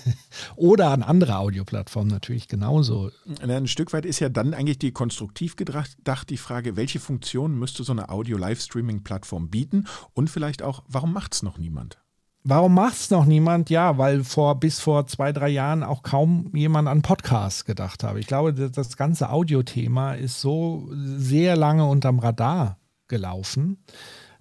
oder 0.56 0.90
an 0.90 1.02
andere 1.02 1.38
Audioplattformen 1.38 2.10
natürlich 2.10 2.46
genauso. 2.46 3.10
Ein 3.40 3.66
Stück 3.66 3.92
weit 3.92 4.06
ist 4.06 4.20
ja 4.20 4.28
dann 4.28 4.54
eigentlich 4.54 4.78
die 4.78 4.92
konstruktiv 4.92 5.56
gedacht 5.56 5.96
die 6.30 6.36
Frage, 6.36 6.76
welche 6.76 7.00
Funktion 7.00 7.58
müsste 7.58 7.82
so 7.82 7.92
eine 7.92 8.08
Audio-Livestreaming-Plattform 8.08 9.48
bieten 9.48 9.86
und 10.14 10.30
vielleicht 10.30 10.62
auch, 10.62 10.84
warum 10.86 11.12
macht 11.12 11.34
es 11.34 11.42
noch 11.42 11.58
niemand? 11.58 11.98
Warum 12.44 12.74
macht 12.74 12.94
es 12.94 13.10
noch 13.10 13.24
niemand? 13.24 13.70
Ja, 13.70 13.98
weil 13.98 14.24
vor 14.24 14.58
bis 14.58 14.80
vor 14.80 15.06
zwei, 15.06 15.32
drei 15.32 15.48
Jahren 15.48 15.84
auch 15.84 16.02
kaum 16.02 16.50
jemand 16.54 16.88
an 16.88 17.02
Podcasts 17.02 17.64
gedacht 17.64 18.02
habe. 18.02 18.18
Ich 18.18 18.26
glaube, 18.26 18.52
das 18.52 18.96
ganze 18.96 19.30
Audiothema 19.30 20.14
ist 20.14 20.40
so 20.40 20.90
sehr 20.92 21.56
lange 21.56 21.86
unterm 21.86 22.18
Radar 22.18 22.78
gelaufen. 23.06 23.84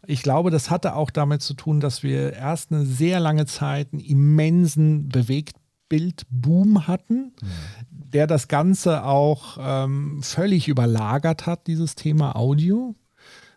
Ich 0.08 0.24
glaube, 0.24 0.50
das 0.50 0.70
hatte 0.70 0.96
auch 0.96 1.12
damit 1.12 1.41
zu 1.41 1.53
tun, 1.53 1.79
dass 1.79 2.03
wir 2.03 2.34
erst 2.34 2.72
eine 2.72 2.86
sehr 2.86 3.20
lange 3.20 3.46
Zeit 3.46 3.93
einen 3.93 4.01
immensen 4.01 5.10
Bewegtbildboom 5.10 6.88
hatten, 6.88 7.34
mhm. 7.41 7.48
der 7.89 8.27
das 8.27 8.48
Ganze 8.48 9.03
auch 9.03 9.58
ähm, 9.60 10.24
völlig 10.24 10.67
überlagert 10.67 11.46
hat, 11.46 11.67
dieses 11.67 11.96
Thema 11.96 12.36
Audio. 12.36 12.96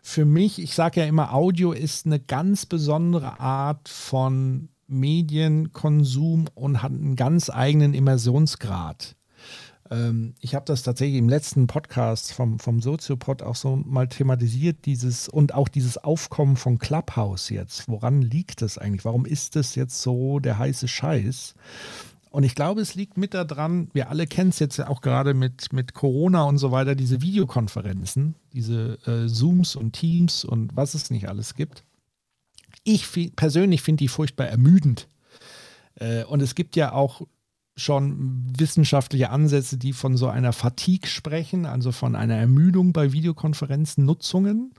Für 0.03 0.25
mich, 0.25 0.61
ich 0.61 0.75
sage 0.75 1.01
ja 1.01 1.07
immer, 1.07 1.33
Audio 1.33 1.71
ist 1.71 2.05
eine 2.05 2.19
ganz 2.19 2.67
besondere 2.67 3.39
Art 3.39 3.89
von 3.89 4.69
Medienkonsum 4.87 6.45
und 6.53 6.83
hat 6.83 6.91
einen 6.91 7.15
ganz 7.15 7.49
eigenen 7.49 7.95
Immersionsgrad. 7.95 9.15
Ähm, 9.91 10.33
ich 10.39 10.55
habe 10.55 10.65
das 10.65 10.83
tatsächlich 10.83 11.17
im 11.17 11.29
letzten 11.29 11.67
Podcast 11.67 12.33
vom, 12.33 12.59
vom 12.59 12.81
Soziopod 12.81 13.43
auch 13.43 13.55
so 13.55 13.75
mal 13.75 14.07
thematisiert, 14.07 14.85
dieses 14.85 15.29
und 15.29 15.53
auch 15.53 15.67
dieses 15.67 15.97
Aufkommen 15.97 16.57
von 16.57 16.79
Clubhouse 16.79 17.49
jetzt. 17.49 17.87
Woran 17.87 18.21
liegt 18.21 18.61
das 18.61 18.77
eigentlich? 18.77 19.05
Warum 19.05 19.25
ist 19.25 19.55
das 19.55 19.75
jetzt 19.75 20.01
so 20.01 20.39
der 20.39 20.57
heiße 20.57 20.87
Scheiß? 20.87 21.55
Und 22.31 22.43
ich 22.43 22.53
glaube, 22.53 22.81
es 22.81 22.95
liegt 22.95 23.15
mit 23.15 23.33
daran, 23.33 23.87
wir 23.93 24.09
alle 24.09 24.27
kennen 24.27 24.49
es 24.49 24.59
jetzt 24.59 24.75
ja 24.75 24.89
auch 24.89 24.99
gerade 24.99 25.33
mit, 25.33 25.71
mit 25.71 25.93
Corona 25.93 26.43
und 26.43 26.57
so 26.57 26.69
weiter, 26.69 26.93
diese 26.93 27.21
Videokonferenzen, 27.21 28.35
diese 28.51 28.97
äh, 29.05 29.27
Zooms 29.27 29.77
und 29.77 29.93
Teams 29.93 30.43
und 30.43 30.75
was 30.75 30.95
es 30.95 31.09
nicht 31.09 31.29
alles 31.29 31.53
gibt. 31.53 31.85
Ich 32.83 33.07
persönlich 33.37 33.81
finde 33.81 33.99
die 33.99 34.09
furchtbar 34.09 34.47
ermüdend. 34.47 35.07
Äh, 35.95 36.25
und 36.25 36.41
es 36.41 36.55
gibt 36.55 36.75
ja 36.75 36.91
auch 36.91 37.21
schon 37.75 38.45
wissenschaftliche 38.57 39.29
Ansätze, 39.29 39.77
die 39.77 39.93
von 39.93 40.15
so 40.15 40.27
einer 40.27 40.53
Fatigue 40.53 41.09
sprechen, 41.09 41.65
also 41.65 41.91
von 41.91 42.15
einer 42.15 42.35
Ermüdung 42.35 42.93
bei 42.93 43.11
Videokonferenznutzungen. 43.11 44.73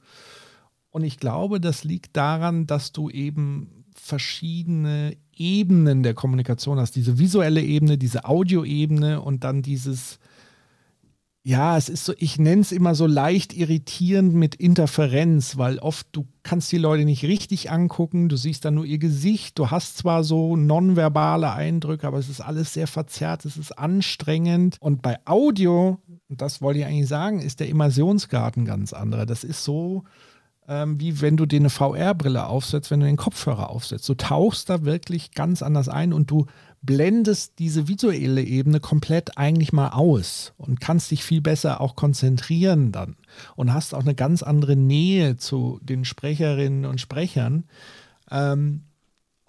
Und 0.91 1.05
ich 1.05 1.19
glaube, 1.19 1.61
das 1.61 1.85
liegt 1.85 2.17
daran, 2.17 2.67
dass 2.67 2.93
du 2.93 3.11
eben 3.11 3.85
verschiedene 3.95 5.17
Ebenen 5.37 6.03
der 6.03 6.15
Kommunikation 6.15 6.79
hast. 6.79 6.97
Diese 6.97 7.19
visuelle 7.19 7.62
Ebene, 7.62 7.99
diese 7.99 8.25
Audioebene 8.25 9.21
und 9.21 9.45
dann 9.45 9.62
dieses 9.62 10.19
ja, 11.49 11.76
es 11.76 11.88
ist 11.88 12.05
so, 12.05 12.12
ich 12.19 12.41
nenne 12.41 12.62
es 12.62 12.73
immer 12.73 12.97
so 12.97 13.07
leicht 13.07 13.57
irritierend 13.57 14.35
mit 14.35 14.57
Interferenz, 14.57 15.57
weil 15.57 15.79
oft 15.79 16.09
du 16.11 16.26
kannst 16.43 16.73
die 16.73 16.76
Leute 16.76 17.05
nicht 17.05 17.23
richtig 17.23 17.71
angucken, 17.71 18.29
du 18.29 18.35
siehst 18.35 18.65
dann 18.65 18.75
nur 18.75 18.85
ihr 18.85 18.99
Gesicht, 18.99 19.57
du 19.57 19.71
hast 19.71 19.97
zwar 19.97 20.25
so 20.25 20.57
nonverbale 20.57 21.53
Eindrücke, 21.53 22.05
aber 22.05 22.19
es 22.19 22.29
ist 22.29 22.41
alles 22.41 22.73
sehr 22.73 22.88
verzerrt, 22.88 23.45
es 23.45 23.57
ist 23.57 23.79
anstrengend. 23.79 24.79
Und 24.81 25.03
bei 25.03 25.19
Audio, 25.25 26.00
das 26.29 26.62
wollte 26.62 26.81
ich 26.81 26.87
eigentlich 26.87 27.07
sagen, 27.07 27.38
ist 27.38 27.61
der 27.61 27.69
Immersionsgarten 27.69 28.65
ganz 28.65 28.93
anderer. 28.93 29.25
Das 29.25 29.45
ist 29.45 29.62
so, 29.62 30.03
ähm, 30.67 30.99
wie 30.99 31.21
wenn 31.21 31.37
du 31.37 31.47
dir 31.47 31.61
eine 31.61 31.71
VR-Brille 31.71 32.49
aufsetzt, 32.49 32.91
wenn 32.91 32.99
du 32.99 33.07
den 33.07 33.17
Kopfhörer 33.17 33.71
aufsetzt. 33.71 34.09
Du 34.09 34.15
tauchst 34.15 34.69
da 34.69 34.85
wirklich 34.85 35.31
ganz 35.31 35.62
anders 35.62 35.88
ein 35.88 36.12
und 36.12 36.29
du 36.29 36.47
blendest 36.87 37.59
diese 37.59 37.88
visuelle 37.88 38.43
Ebene 38.43 38.81
komplett 38.81 39.37
eigentlich 39.37 39.73
mal 39.73 39.90
aus 39.90 40.55
und 40.57 40.81
kannst 40.81 41.11
dich 41.11 41.25
viel 41.25 41.40
besser 41.40 41.81
auch 41.81 41.97
konzentrieren 41.97 42.93
dann 42.93 43.16
und 43.57 43.73
hast 43.73 43.95
auch 43.95 44.00
eine 44.00 44.14
ganz 44.14 44.43
andere 44.43 44.76
Nähe 44.76 45.37
zu 45.37 45.81
den 45.83 46.05
Sprecherinnen 46.05 46.87
und 46.87 47.00
Sprechern. 47.00 47.64
Ähm, 48.31 48.83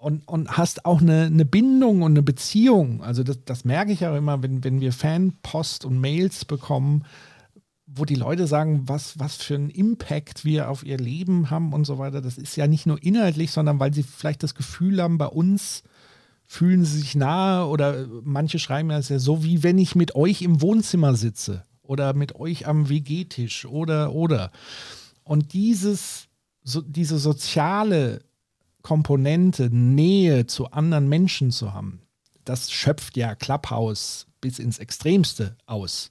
und, 0.00 0.28
und 0.28 0.56
hast 0.56 0.84
auch 0.84 1.00
eine, 1.00 1.24
eine 1.24 1.44
Bindung 1.44 2.02
und 2.02 2.12
eine 2.12 2.22
Beziehung. 2.22 3.02
Also 3.02 3.24
das, 3.24 3.44
das 3.44 3.64
merke 3.64 3.90
ich 3.90 4.06
auch 4.06 4.14
immer, 4.14 4.44
wenn, 4.44 4.62
wenn 4.62 4.80
wir 4.80 4.92
Fanpost 4.92 5.84
und 5.84 6.00
Mails 6.00 6.44
bekommen, 6.44 7.04
wo 7.84 8.04
die 8.04 8.14
Leute 8.14 8.46
sagen, 8.46 8.82
was, 8.86 9.18
was 9.18 9.36
für 9.36 9.56
einen 9.56 9.70
Impact 9.70 10.44
wir 10.44 10.70
auf 10.70 10.84
ihr 10.84 10.98
Leben 10.98 11.50
haben 11.50 11.72
und 11.72 11.84
so 11.84 11.98
weiter. 11.98 12.20
Das 12.20 12.38
ist 12.38 12.54
ja 12.54 12.68
nicht 12.68 12.86
nur 12.86 13.02
inhaltlich, 13.02 13.50
sondern 13.50 13.80
weil 13.80 13.92
sie 13.92 14.04
vielleicht 14.04 14.44
das 14.44 14.54
Gefühl 14.54 15.02
haben, 15.02 15.18
bei 15.18 15.26
uns 15.26 15.82
fühlen 16.48 16.82
sie 16.82 16.98
sich 16.98 17.14
nahe 17.14 17.66
oder 17.66 18.06
manche 18.24 18.58
schreiben 18.58 18.90
ja, 18.90 18.98
es 18.98 19.10
ja 19.10 19.18
so, 19.18 19.44
wie 19.44 19.62
wenn 19.62 19.76
ich 19.76 19.94
mit 19.94 20.14
euch 20.16 20.40
im 20.40 20.62
Wohnzimmer 20.62 21.14
sitze 21.14 21.62
oder 21.82 22.14
mit 22.14 22.34
euch 22.36 22.66
am 22.66 22.88
WG-Tisch 22.88 23.66
oder 23.66 24.14
oder. 24.14 24.50
Und 25.24 25.52
dieses, 25.52 26.28
so, 26.64 26.80
diese 26.80 27.18
soziale 27.18 28.20
Komponente, 28.80 29.68
Nähe 29.70 30.46
zu 30.46 30.70
anderen 30.70 31.06
Menschen 31.08 31.50
zu 31.50 31.74
haben, 31.74 32.00
das 32.46 32.72
schöpft 32.72 33.18
ja 33.18 33.34
Clubhouse 33.34 34.26
bis 34.40 34.58
ins 34.58 34.78
Extremste 34.78 35.56
aus. 35.66 36.10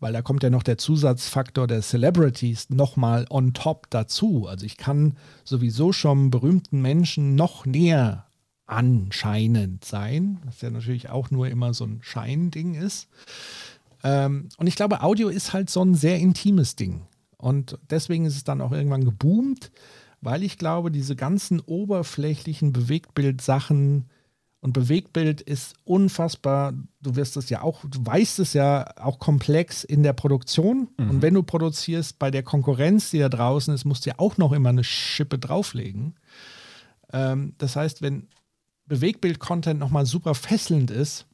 Weil 0.00 0.14
da 0.14 0.22
kommt 0.22 0.42
ja 0.42 0.50
noch 0.50 0.62
der 0.62 0.78
Zusatzfaktor 0.78 1.66
der 1.66 1.82
Celebrities 1.82 2.70
nochmal 2.70 3.26
on 3.28 3.52
top 3.52 3.88
dazu. 3.90 4.46
Also 4.46 4.64
ich 4.64 4.78
kann 4.78 5.18
sowieso 5.44 5.92
schon 5.92 6.30
berühmten 6.30 6.80
Menschen 6.80 7.34
noch 7.34 7.66
näher 7.66 8.25
anscheinend 8.66 9.84
sein, 9.84 10.40
was 10.44 10.60
ja 10.60 10.70
natürlich 10.70 11.08
auch 11.08 11.30
nur 11.30 11.48
immer 11.48 11.72
so 11.74 11.84
ein 11.84 12.00
Scheinding 12.02 12.74
ist. 12.74 13.08
Ähm, 14.02 14.48
und 14.58 14.66
ich 14.66 14.76
glaube, 14.76 15.02
Audio 15.02 15.28
ist 15.28 15.52
halt 15.52 15.70
so 15.70 15.82
ein 15.82 15.94
sehr 15.94 16.18
intimes 16.18 16.76
Ding. 16.76 17.02
Und 17.38 17.78
deswegen 17.90 18.24
ist 18.26 18.36
es 18.36 18.44
dann 18.44 18.60
auch 18.60 18.72
irgendwann 18.72 19.04
geboomt, 19.04 19.70
weil 20.20 20.42
ich 20.42 20.58
glaube, 20.58 20.90
diese 20.90 21.14
ganzen 21.14 21.60
oberflächlichen 21.60 22.72
Bewegtbild-Sachen 22.72 24.06
und 24.60 24.72
Bewegtbild 24.72 25.42
ist 25.42 25.74
unfassbar, 25.84 26.72
du 27.00 27.14
wirst 27.14 27.36
es 27.36 27.50
ja 27.50 27.62
auch, 27.62 27.84
du 27.84 28.04
weißt 28.04 28.40
es 28.40 28.52
ja 28.52 28.86
auch 28.96 29.20
komplex 29.20 29.84
in 29.84 30.02
der 30.02 30.14
Produktion. 30.14 30.88
Mhm. 30.98 31.10
Und 31.10 31.22
wenn 31.22 31.34
du 31.34 31.42
produzierst 31.42 32.18
bei 32.18 32.32
der 32.32 32.42
Konkurrenz, 32.42 33.10
die 33.10 33.18
da 33.18 33.28
draußen 33.28 33.72
ist, 33.72 33.84
musst 33.84 34.06
du 34.06 34.10
ja 34.10 34.16
auch 34.18 34.38
noch 34.38 34.52
immer 34.52 34.70
eine 34.70 34.82
Schippe 34.82 35.38
drauflegen. 35.38 36.16
Ähm, 37.12 37.54
das 37.58 37.76
heißt, 37.76 38.02
wenn 38.02 38.28
Bewegbild-Content 38.86 39.78
nochmal 39.78 40.06
super 40.06 40.34
fesselnd 40.34 40.90
ist 40.90 41.26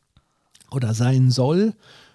oder 0.70 0.94
sein 0.94 1.30
soll, 1.30 1.74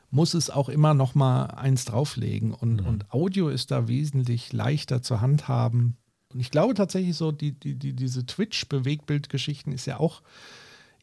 muss 0.10 0.34
es 0.34 0.50
auch 0.50 0.70
immer 0.70 0.94
nochmal 0.94 1.52
eins 1.52 1.86
drauflegen. 1.86 2.54
Und, 2.54 2.82
mhm. 2.82 2.88
und 2.88 3.12
Audio 3.12 3.50
ist 3.50 3.72
da 3.72 3.88
wesentlich 3.88 4.54
leichter 4.54 5.02
zu 5.02 5.22
handhaben. 5.22 5.98
Und 6.34 6.40
ich 6.40 6.52
glaube 6.52 6.74
tatsächlich 6.74 7.16
so, 7.16 7.32
die, 7.32 7.54
die, 7.54 7.76
die, 7.76 7.94
diese 7.94 8.26
Twitch-Bewegbild-Geschichten 8.26 9.72
ist 9.72 9.86
ja 9.86 10.00
auch 10.00 10.22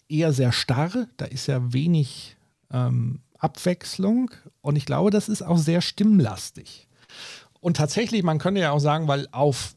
eher 0.09 0.33
sehr 0.33 0.53
starr. 0.53 1.07
Da 1.17 1.26
ist 1.26 1.47
ja 1.47 1.73
wenig 1.73 2.37
ähm, 2.71 3.21
Abwechslung. 3.38 4.31
Und 4.61 4.76
ich 4.76 4.87
glaube, 4.87 5.11
das 5.11 5.29
ist 5.29 5.43
auch 5.43 5.59
sehr 5.59 5.81
stimmlastig. 5.81 6.88
Und 7.61 7.76
tatsächlich, 7.76 8.23
man 8.23 8.38
könnte 8.38 8.61
ja 8.61 8.73
auch 8.73 8.81
sagen, 8.81 9.09
weil 9.09 9.29
auf 9.33 9.75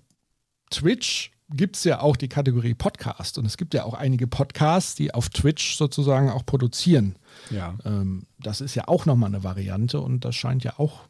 Twitch 0.69 1.31
gibt 1.49 1.77
es 1.77 1.83
ja 1.83 2.01
auch 2.01 2.15
die 2.15 2.27
Kategorie 2.27 2.73
Podcast 2.73 3.37
und 3.37 3.45
es 3.45 3.57
gibt 3.57 3.73
ja 3.73 3.83
auch 3.83 3.93
einige 3.93 4.27
Podcasts, 4.27 4.95
die 4.95 5.13
auf 5.13 5.29
Twitch 5.29 5.77
sozusagen 5.77 6.29
auch 6.29 6.45
produzieren. 6.45 7.15
Ja. 7.51 7.75
Ähm, 7.85 8.23
das 8.39 8.61
ist 8.61 8.75
ja 8.75 8.87
auch 8.87 9.05
nochmal 9.05 9.29
eine 9.29 9.43
Variante 9.43 10.01
und 10.01 10.25
das 10.25 10.35
scheint 10.35 10.63
ja 10.63 10.73
auch 10.77 11.07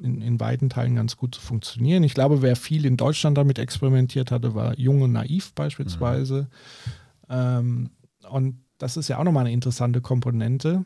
in, 0.00 0.22
in 0.22 0.40
weiten 0.40 0.70
Teilen 0.70 0.94
ganz 0.94 1.16
gut 1.16 1.34
zu 1.34 1.40
funktionieren. 1.40 2.04
Ich 2.04 2.14
glaube, 2.14 2.40
wer 2.40 2.56
viel 2.56 2.86
in 2.86 2.96
Deutschland 2.96 3.36
damit 3.36 3.58
experimentiert 3.58 4.30
hatte, 4.30 4.54
war 4.54 4.78
Junge 4.78 5.08
Naiv 5.08 5.52
beispielsweise. 5.54 6.48
Mhm. 7.28 7.30
Ähm, 7.30 7.90
und 8.30 8.60
Das 8.78 8.96
ist 8.96 9.08
ja 9.08 9.18
auch 9.18 9.24
nochmal 9.24 9.44
eine 9.44 9.52
interessante 9.52 10.00
Komponente. 10.00 10.84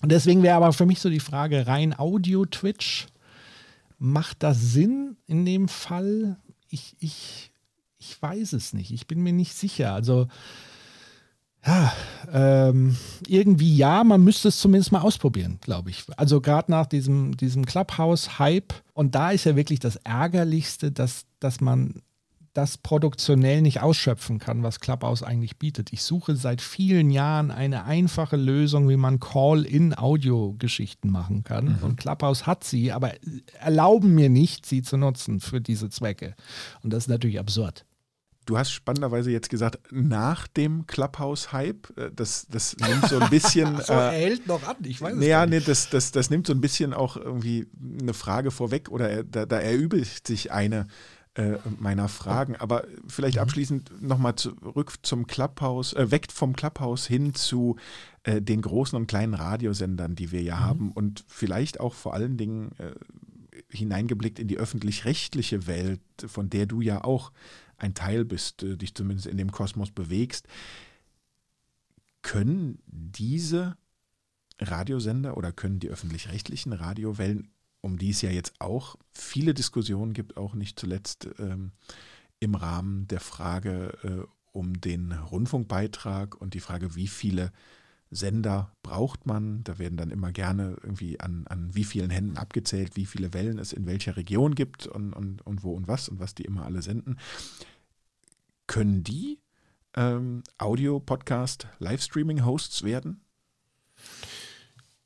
Und 0.00 0.12
deswegen 0.12 0.42
wäre 0.42 0.56
aber 0.56 0.72
für 0.72 0.86
mich 0.86 1.00
so 1.00 1.10
die 1.10 1.20
Frage, 1.20 1.66
rein 1.66 1.98
Audio-Twitch, 1.98 3.06
macht 3.98 4.42
das 4.42 4.60
Sinn 4.60 5.16
in 5.26 5.44
dem 5.44 5.68
Fall? 5.68 6.38
Ich, 6.68 6.96
ich, 6.98 7.52
ich 7.98 8.20
weiß 8.20 8.52
es 8.52 8.72
nicht. 8.72 8.92
Ich 8.92 9.06
bin 9.06 9.22
mir 9.22 9.32
nicht 9.32 9.54
sicher. 9.54 9.92
Also 9.92 10.28
ja, 11.66 11.92
ähm, 12.32 12.96
irgendwie 13.26 13.76
ja, 13.76 14.04
man 14.04 14.22
müsste 14.22 14.48
es 14.48 14.60
zumindest 14.60 14.92
mal 14.92 15.00
ausprobieren, 15.00 15.58
glaube 15.60 15.90
ich. 15.90 16.04
Also 16.16 16.40
gerade 16.40 16.70
nach 16.70 16.86
diesem, 16.86 17.36
diesem 17.36 17.66
Clubhouse-Hype. 17.66 18.72
Und 18.92 19.16
da 19.16 19.32
ist 19.32 19.44
ja 19.44 19.56
wirklich 19.56 19.80
das 19.80 19.96
Ärgerlichste, 19.96 20.92
dass, 20.92 21.26
dass 21.40 21.60
man 21.60 22.02
das 22.56 22.78
produktionell 22.78 23.60
nicht 23.60 23.82
ausschöpfen 23.82 24.38
kann, 24.38 24.62
was 24.62 24.80
Clubhouse 24.80 25.22
eigentlich 25.22 25.58
bietet. 25.58 25.92
Ich 25.92 26.02
suche 26.02 26.36
seit 26.36 26.62
vielen 26.62 27.10
Jahren 27.10 27.50
eine 27.50 27.84
einfache 27.84 28.36
Lösung, 28.36 28.88
wie 28.88 28.96
man 28.96 29.20
Call-in-Audio-Geschichten 29.20 31.10
machen 31.10 31.44
kann. 31.44 31.76
Mhm. 31.76 31.78
Und 31.82 31.96
Clubhouse 31.98 32.46
hat 32.46 32.64
sie, 32.64 32.92
aber 32.92 33.12
erlauben 33.60 34.14
mir 34.14 34.30
nicht, 34.30 34.64
sie 34.64 34.80
zu 34.80 34.96
nutzen 34.96 35.40
für 35.40 35.60
diese 35.60 35.90
Zwecke. 35.90 36.34
Und 36.82 36.94
das 36.94 37.04
ist 37.04 37.08
natürlich 37.08 37.38
absurd. 37.38 37.84
Du 38.46 38.56
hast 38.56 38.70
spannenderweise 38.70 39.32
jetzt 39.32 39.50
gesagt, 39.50 39.80
nach 39.90 40.46
dem 40.46 40.86
Clubhouse-Hype, 40.86 41.98
äh, 41.98 42.10
das, 42.14 42.46
das 42.48 42.76
nimmt 42.76 43.06
so 43.08 43.18
ein 43.18 43.28
bisschen. 43.28 43.76
so, 43.84 43.92
er 43.92 44.12
hält 44.12 44.46
noch 44.46 44.62
an, 44.62 44.76
ich 44.84 45.02
weiß 45.02 45.14
es 45.14 45.18
naja, 45.18 45.44
nee, 45.46 45.60
das, 45.60 45.90
das, 45.90 46.12
das 46.12 46.30
nimmt 46.30 46.46
so 46.46 46.52
ein 46.52 46.60
bisschen 46.60 46.94
auch 46.94 47.16
irgendwie 47.16 47.66
eine 48.00 48.14
Frage 48.14 48.52
vorweg 48.52 48.88
oder 48.88 49.10
er, 49.10 49.24
da, 49.24 49.46
da 49.46 49.58
erübelt 49.58 50.26
sich 50.26 50.52
eine 50.52 50.86
äh, 51.36 51.58
meiner 51.78 52.08
Fragen. 52.08 52.56
Aber 52.56 52.84
vielleicht 53.06 53.36
mhm. 53.36 53.42
abschließend 53.42 54.02
nochmal 54.02 54.36
zurück 54.36 54.94
zum 55.02 55.26
Clubhouse, 55.26 55.92
äh, 55.92 56.10
weg 56.10 56.32
vom 56.32 56.56
Clubhouse 56.56 57.06
hin 57.06 57.34
zu 57.34 57.76
äh, 58.22 58.40
den 58.40 58.62
großen 58.62 58.96
und 58.96 59.06
kleinen 59.06 59.34
Radiosendern, 59.34 60.14
die 60.14 60.32
wir 60.32 60.42
ja 60.42 60.56
mhm. 60.56 60.60
haben 60.60 60.92
und 60.92 61.24
vielleicht 61.28 61.78
auch 61.80 61.94
vor 61.94 62.14
allen 62.14 62.36
Dingen 62.38 62.72
äh, 62.78 62.92
hineingeblickt 63.68 64.38
in 64.38 64.48
die 64.48 64.58
öffentlich-rechtliche 64.58 65.66
Welt, 65.66 66.00
von 66.26 66.48
der 66.48 66.66
du 66.66 66.80
ja 66.80 67.04
auch 67.04 67.32
ein 67.76 67.94
Teil 67.94 68.24
bist, 68.24 68.62
äh, 68.62 68.76
dich 68.76 68.94
zumindest 68.94 69.26
in 69.26 69.36
dem 69.36 69.52
Kosmos 69.52 69.90
bewegst, 69.90 70.46
können 72.22 72.78
diese 72.86 73.76
Radiosender 74.58 75.36
oder 75.36 75.52
können 75.52 75.80
die 75.80 75.90
öffentlich-rechtlichen 75.90 76.72
Radiowellen, 76.72 77.50
um 77.86 77.98
die 77.98 78.10
es 78.10 78.20
ja 78.20 78.30
jetzt 78.30 78.54
auch 78.58 78.96
viele 79.12 79.54
Diskussionen 79.54 80.12
gibt, 80.12 80.36
auch 80.36 80.54
nicht 80.54 80.78
zuletzt 80.78 81.28
ähm, 81.38 81.70
im 82.40 82.56
Rahmen 82.56 83.06
der 83.06 83.20
Frage 83.20 83.96
äh, 84.02 84.26
um 84.50 84.80
den 84.80 85.12
Rundfunkbeitrag 85.12 86.34
und 86.34 86.54
die 86.54 86.60
Frage, 86.60 86.96
wie 86.96 87.06
viele 87.06 87.52
Sender 88.10 88.72
braucht 88.82 89.24
man. 89.24 89.62
Da 89.62 89.78
werden 89.78 89.96
dann 89.96 90.10
immer 90.10 90.32
gerne 90.32 90.76
irgendwie 90.82 91.20
an, 91.20 91.46
an 91.46 91.76
wie 91.76 91.84
vielen 91.84 92.10
Händen 92.10 92.36
abgezählt, 92.36 92.96
wie 92.96 93.06
viele 93.06 93.32
Wellen 93.32 93.58
es 93.60 93.72
in 93.72 93.86
welcher 93.86 94.16
Region 94.16 94.56
gibt 94.56 94.88
und, 94.88 95.12
und, 95.12 95.46
und 95.46 95.62
wo 95.62 95.72
und 95.72 95.86
was 95.86 96.08
und 96.08 96.18
was 96.18 96.34
die 96.34 96.44
immer 96.44 96.64
alle 96.64 96.82
senden. 96.82 97.18
Können 98.66 99.04
die 99.04 99.38
ähm, 99.94 100.42
Audio, 100.58 100.98
Podcast, 100.98 101.68
Livestreaming-Hosts 101.78 102.82
werden? 102.82 103.20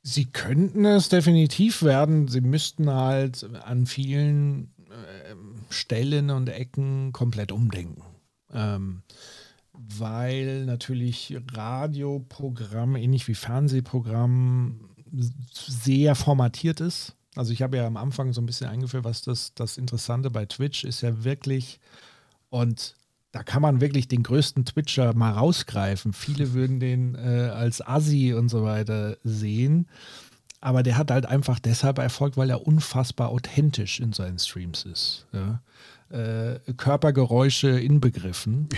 Sie 0.03 0.25
könnten 0.25 0.85
es 0.85 1.09
definitiv 1.09 1.83
werden. 1.83 2.27
Sie 2.27 2.41
müssten 2.41 2.89
halt 2.89 3.47
an 3.63 3.85
vielen 3.85 4.73
äh, 4.89 5.35
Stellen 5.69 6.29
und 6.31 6.49
Ecken 6.49 7.11
komplett 7.11 7.51
umdenken. 7.51 8.03
Ähm, 8.51 9.03
weil 9.73 10.65
natürlich 10.65 11.37
Radioprogramm, 11.53 12.95
ähnlich 12.95 13.27
wie 13.27 13.35
Fernsehprogramm, 13.35 14.89
sehr 15.53 16.15
formatiert 16.15 16.79
ist. 16.79 17.15
Also 17.35 17.53
ich 17.53 17.61
habe 17.61 17.77
ja 17.77 17.87
am 17.87 17.97
Anfang 17.97 18.33
so 18.33 18.41
ein 18.41 18.45
bisschen 18.45 18.67
eingeführt, 18.67 19.03
was 19.03 19.21
das, 19.21 19.53
das 19.53 19.77
Interessante 19.77 20.29
bei 20.29 20.45
Twitch 20.45 20.83
ist 20.83 21.01
ja 21.01 21.23
wirklich, 21.23 21.79
und 22.49 22.95
da 23.31 23.43
kann 23.43 23.61
man 23.61 23.79
wirklich 23.81 24.07
den 24.07 24.23
größten 24.23 24.65
Twitcher 24.65 25.13
mal 25.13 25.31
rausgreifen. 25.31 26.13
Viele 26.13 26.53
würden 26.53 26.79
den 26.79 27.15
äh, 27.15 27.49
als 27.53 27.85
Assi 27.85 28.33
und 28.33 28.49
so 28.49 28.63
weiter 28.63 29.17
sehen. 29.23 29.87
Aber 30.59 30.83
der 30.83 30.97
hat 30.97 31.09
halt 31.09 31.25
einfach 31.25 31.59
deshalb 31.59 31.97
Erfolg, 31.97 32.37
weil 32.37 32.49
er 32.49 32.67
unfassbar 32.67 33.29
authentisch 33.29 33.99
in 33.99 34.13
seinen 34.13 34.37
Streams 34.37 34.83
ist. 34.83 35.25
Ja? 35.31 35.61
Äh, 36.09 36.59
Körpergeräusche 36.73 37.69
inbegriffen. 37.79 38.69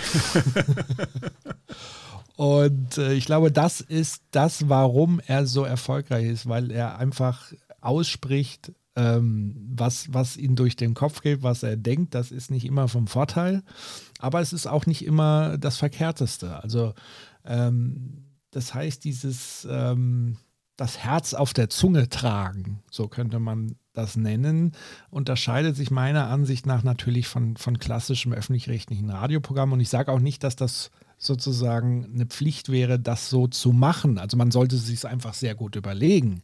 Und 2.36 2.98
äh, 2.98 3.14
ich 3.14 3.26
glaube, 3.26 3.52
das 3.52 3.82
ist 3.82 4.24
das, 4.32 4.70
warum 4.70 5.20
er 5.28 5.46
so 5.46 5.66
erfolgreich 5.66 6.26
ist, 6.26 6.48
weil 6.48 6.72
er 6.72 6.98
einfach 6.98 7.52
ausspricht, 7.82 8.72
ähm, 8.96 9.56
was, 9.76 10.14
was 10.14 10.38
ihm 10.38 10.56
durch 10.56 10.76
den 10.76 10.94
Kopf 10.94 11.22
geht, 11.22 11.44
was 11.44 11.64
er 11.64 11.78
denkt. 11.78 12.16
Das 12.16 12.32
ist 12.32 12.52
nicht 12.52 12.66
immer 12.66 12.88
vom 12.88 13.08
Vorteil, 13.08 13.64
aber 14.20 14.42
es 14.42 14.54
ist 14.54 14.68
auch 14.68 14.86
nicht 14.86 15.06
immer 15.06 15.58
das 15.58 15.78
Verkehrteste. 15.78 16.62
Also 16.62 16.94
ähm, 17.46 18.26
das 18.52 18.74
heißt, 18.74 19.04
dieses 19.04 19.68
ähm, 19.70 20.38
das 20.76 20.98
Herz 20.98 21.34
auf 21.34 21.54
der 21.54 21.70
Zunge 21.70 22.10
tragen, 22.10 22.82
so 22.90 23.08
könnte 23.08 23.40
man 23.40 23.76
das 23.94 24.16
nennen, 24.16 24.72
unterscheidet 25.12 25.76
sich 25.76 25.92
meiner 25.92 26.30
Ansicht 26.30 26.66
nach 26.66 26.84
natürlich 26.84 27.28
von, 27.28 27.58
von 27.58 27.78
klassischem 27.78 28.34
öffentlich-rechtlichen 28.34 29.10
Radioprogramm. 29.10 29.72
Und 29.72 29.80
ich 29.80 29.90
sage 29.90 30.12
auch 30.12 30.20
nicht, 30.20 30.44
dass 30.44 30.56
das 30.56 30.90
sozusagen 31.26 32.06
eine 32.14 32.26
Pflicht 32.26 32.70
wäre, 32.70 33.00
das 33.00 33.30
so 33.30 33.48
zu 33.48 33.72
machen. 33.72 34.18
Also 34.18 34.38
man 34.38 34.52
sollte 34.52 34.76
es 34.76 34.88
sich 34.88 35.06
einfach 35.06 35.34
sehr 35.34 35.56
gut 35.56 35.76
überlegen. 35.76 36.42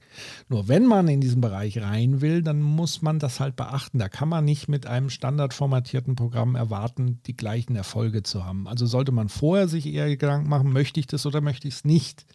Nur 0.47 0.67
wenn 0.67 0.85
man 0.85 1.07
in 1.07 1.21
diesen 1.21 1.41
Bereich 1.41 1.81
rein 1.81 2.21
will, 2.21 2.41
dann 2.41 2.61
muss 2.61 3.01
man 3.01 3.19
das 3.19 3.39
halt 3.39 3.55
beachten. 3.55 3.99
Da 3.99 4.09
kann 4.09 4.29
man 4.29 4.45
nicht 4.45 4.67
mit 4.67 4.87
einem 4.87 5.09
standardformatierten 5.09 6.15
Programm 6.15 6.55
erwarten, 6.55 7.19
die 7.25 7.35
gleichen 7.35 7.75
Erfolge 7.75 8.23
zu 8.23 8.45
haben. 8.45 8.67
Also 8.67 8.85
sollte 8.85 9.11
man 9.11 9.29
vorher 9.29 9.67
sich 9.67 9.85
eher 9.85 10.09
Gedanken 10.15 10.49
machen, 10.49 10.71
möchte 10.71 10.99
ich 10.99 11.07
das 11.07 11.25
oder 11.25 11.41
möchte 11.41 11.67
ich 11.67 11.75
es 11.75 11.85
nicht. 11.85 12.25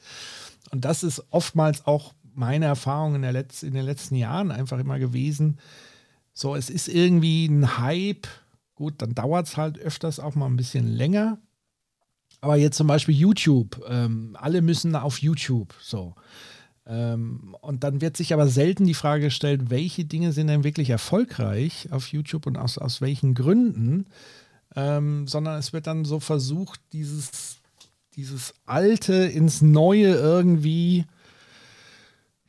Und 0.71 0.85
das 0.85 1.03
ist 1.03 1.25
oftmals 1.31 1.87
auch 1.87 2.15
meine 2.35 2.67
Erfahrung 2.67 3.15
in, 3.15 3.23
der 3.23 3.33
Letz-, 3.33 3.63
in 3.63 3.75
den 3.75 3.85
letzten 3.85 4.17
Jahren 4.17 4.51
einfach 4.51 4.79
immer 4.79 4.99
gewesen. 4.99 5.59
So, 6.33 6.57
es 6.57 6.69
ist 6.69 6.89
irgendwie 6.89 7.47
ein 7.47 7.79
Hype. 7.79 8.27
Gut, 8.75 8.95
dann 8.99 9.15
dauert 9.15 9.47
es 9.47 9.57
halt 9.57 9.79
öfters 9.79 10.19
auch 10.19 10.35
mal 10.35 10.47
ein 10.47 10.57
bisschen 10.57 10.87
länger. 10.89 11.39
Aber 12.45 12.57
jetzt 12.57 12.77
zum 12.77 12.87
Beispiel 12.87 13.15
YouTube. 13.15 13.83
Ähm, 13.89 14.37
alle 14.39 14.61
müssen 14.61 14.95
auf 14.97 15.23
YouTube. 15.23 15.75
So. 15.81 16.15
Ähm, 16.87 17.57
und 17.63 17.85
dann 17.85 18.03
wird 18.03 18.19
sich 18.19 18.35
aber 18.35 18.49
selten 18.49 18.85
die 18.85 18.93
Frage 18.93 19.25
gestellt, 19.25 19.71
welche 19.71 20.05
Dinge 20.05 20.31
sind 20.33 20.49
denn 20.49 20.63
wirklich 20.63 20.91
erfolgreich 20.91 21.89
auf 21.91 22.09
YouTube 22.09 22.47
und 22.47 22.59
aus, 22.59 22.77
aus 22.77 23.01
welchen 23.01 23.33
Gründen. 23.33 24.05
Ähm, 24.77 25.27
sondern 25.27 25.59
es 25.59 25.73
wird 25.73 25.87
dann 25.87 26.05
so 26.05 26.21
versucht, 26.21 26.81
dieses, 26.93 27.57
dieses 28.15 28.53
Alte 28.67 29.15
ins 29.15 29.63
Neue 29.63 30.15
irgendwie 30.15 31.07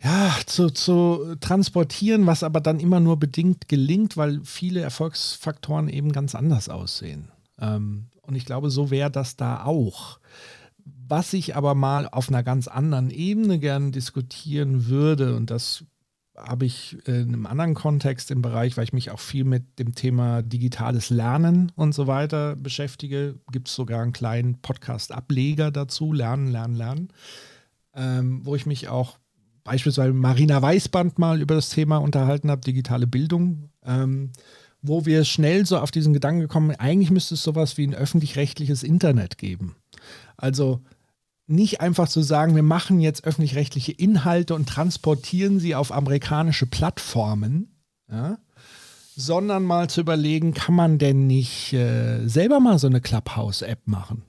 ja, 0.04 0.36
zu, 0.46 0.72
zu 0.72 1.38
transportieren, 1.40 2.26
was 2.26 2.44
aber 2.44 2.60
dann 2.60 2.82
immer 2.82 3.00
nur 3.00 3.18
bedingt 3.18 3.70
gelingt, 3.70 4.18
weil 4.18 4.42
viele 4.44 4.82
Erfolgsfaktoren 4.82 5.88
eben 5.88 6.12
ganz 6.12 6.36
anders 6.36 6.68
aussehen. 6.68 7.30
Ähm, 7.60 8.08
und 8.22 8.36
ich 8.36 8.46
glaube, 8.46 8.70
so 8.70 8.92
wäre 8.92 9.12
das 9.12 9.36
da 9.36 9.64
auch. 9.64 10.20
Was 11.08 11.34
ich 11.34 11.56
aber 11.56 11.76
mal 11.76 12.08
auf 12.08 12.30
einer 12.30 12.44
ganz 12.44 12.68
anderen 12.68 13.10
Ebene 13.10 13.60
gerne 13.60 13.92
diskutieren 13.92 14.88
würde, 14.88 15.36
und 15.36 15.52
das 15.52 15.84
habe 16.36 16.66
ich 16.66 16.98
in 17.08 17.30
einem 17.30 17.46
anderen 17.46 17.76
Kontext 17.76 18.30
im 18.30 18.42
Bereich, 18.42 18.76
weil 18.76 18.84
ich 18.84 18.94
mich 18.94 19.12
auch 19.12 19.20
viel 19.20 19.46
mit 19.46 19.80
dem 19.80 19.96
Thema 19.96 20.42
digitales 20.42 21.10
Lernen 21.10 21.72
und 21.76 21.94
so 21.94 22.08
weiter 22.08 22.56
beschäftige, 22.56 23.40
gibt 23.52 23.68
es 23.70 23.76
sogar 23.76 24.02
einen 24.02 24.14
kleinen 24.14 24.62
Podcast-Ableger 24.62 25.72
dazu, 25.72 26.12
Lernen, 26.12 26.52
Lernen, 26.52 26.76
Lernen, 26.76 27.08
ähm, 27.94 28.46
wo 28.46 28.56
ich 28.56 28.66
mich 28.66 28.90
auch 28.90 29.18
beispielsweise 29.64 30.14
Marina 30.14 30.62
Weißband 30.62 31.20
mal 31.20 31.42
über 31.42 31.56
das 31.56 31.70
Thema 31.70 31.98
unterhalten 31.98 32.52
habe, 32.52 32.62
digitale 32.62 33.08
Bildung, 33.08 33.70
ähm, 33.84 34.32
wo 34.88 35.06
wir 35.06 35.26
schnell 35.26 35.66
so 35.66 35.78
auf 35.80 35.92
diesen 35.92 36.14
Gedanken 36.14 36.42
gekommen, 36.42 36.76
eigentlich 36.76 37.12
müsste 37.12 37.36
es 37.36 37.44
sowas 37.44 37.78
wie 37.78 37.88
ein 37.88 37.96
öffentlich-rechtliches 37.96 38.84
Internet 38.84 39.38
geben. 39.38 39.76
Also 40.38 40.82
nicht 41.48 41.82
einfach 41.82 42.08
zu 42.08 42.22
sagen, 42.22 42.56
wir 42.56 42.64
machen 42.64 43.00
jetzt 43.00 43.26
öffentlich-rechtliche 43.26 43.92
Inhalte 43.92 44.56
und 44.56 44.68
transportieren 44.68 45.60
sie 45.60 45.76
auf 45.76 45.92
amerikanische 45.92 46.66
Plattformen, 46.66 47.82
ja, 48.10 48.38
sondern 49.16 49.64
mal 49.64 49.90
zu 49.90 50.02
überlegen, 50.02 50.54
kann 50.54 50.76
man 50.76 50.98
denn 50.98 51.28
nicht 51.28 51.74
äh, 51.74 52.28
selber 52.28 52.60
mal 52.60 52.80
so 52.80 52.88
eine 52.88 53.02
Clubhouse-App 53.02 53.88
machen? 53.88 54.24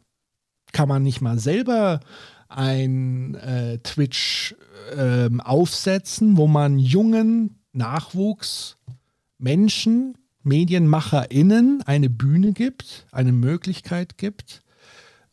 Kann 0.72 0.88
man 0.88 1.02
nicht 1.02 1.20
mal 1.20 1.38
selber 1.38 2.00
ein 2.48 3.34
äh, 3.34 3.78
Twitch 3.78 4.54
äh, 4.96 5.28
aufsetzen, 5.38 6.36
wo 6.36 6.46
man 6.46 6.78
jungen 6.78 7.62
Nachwuchs, 7.72 8.76
Menschen, 9.38 10.16
MedienmacherInnen 10.46 11.82
eine 11.84 12.08
Bühne 12.08 12.52
gibt, 12.52 13.06
eine 13.12 13.32
Möglichkeit 13.32 14.16
gibt, 14.16 14.62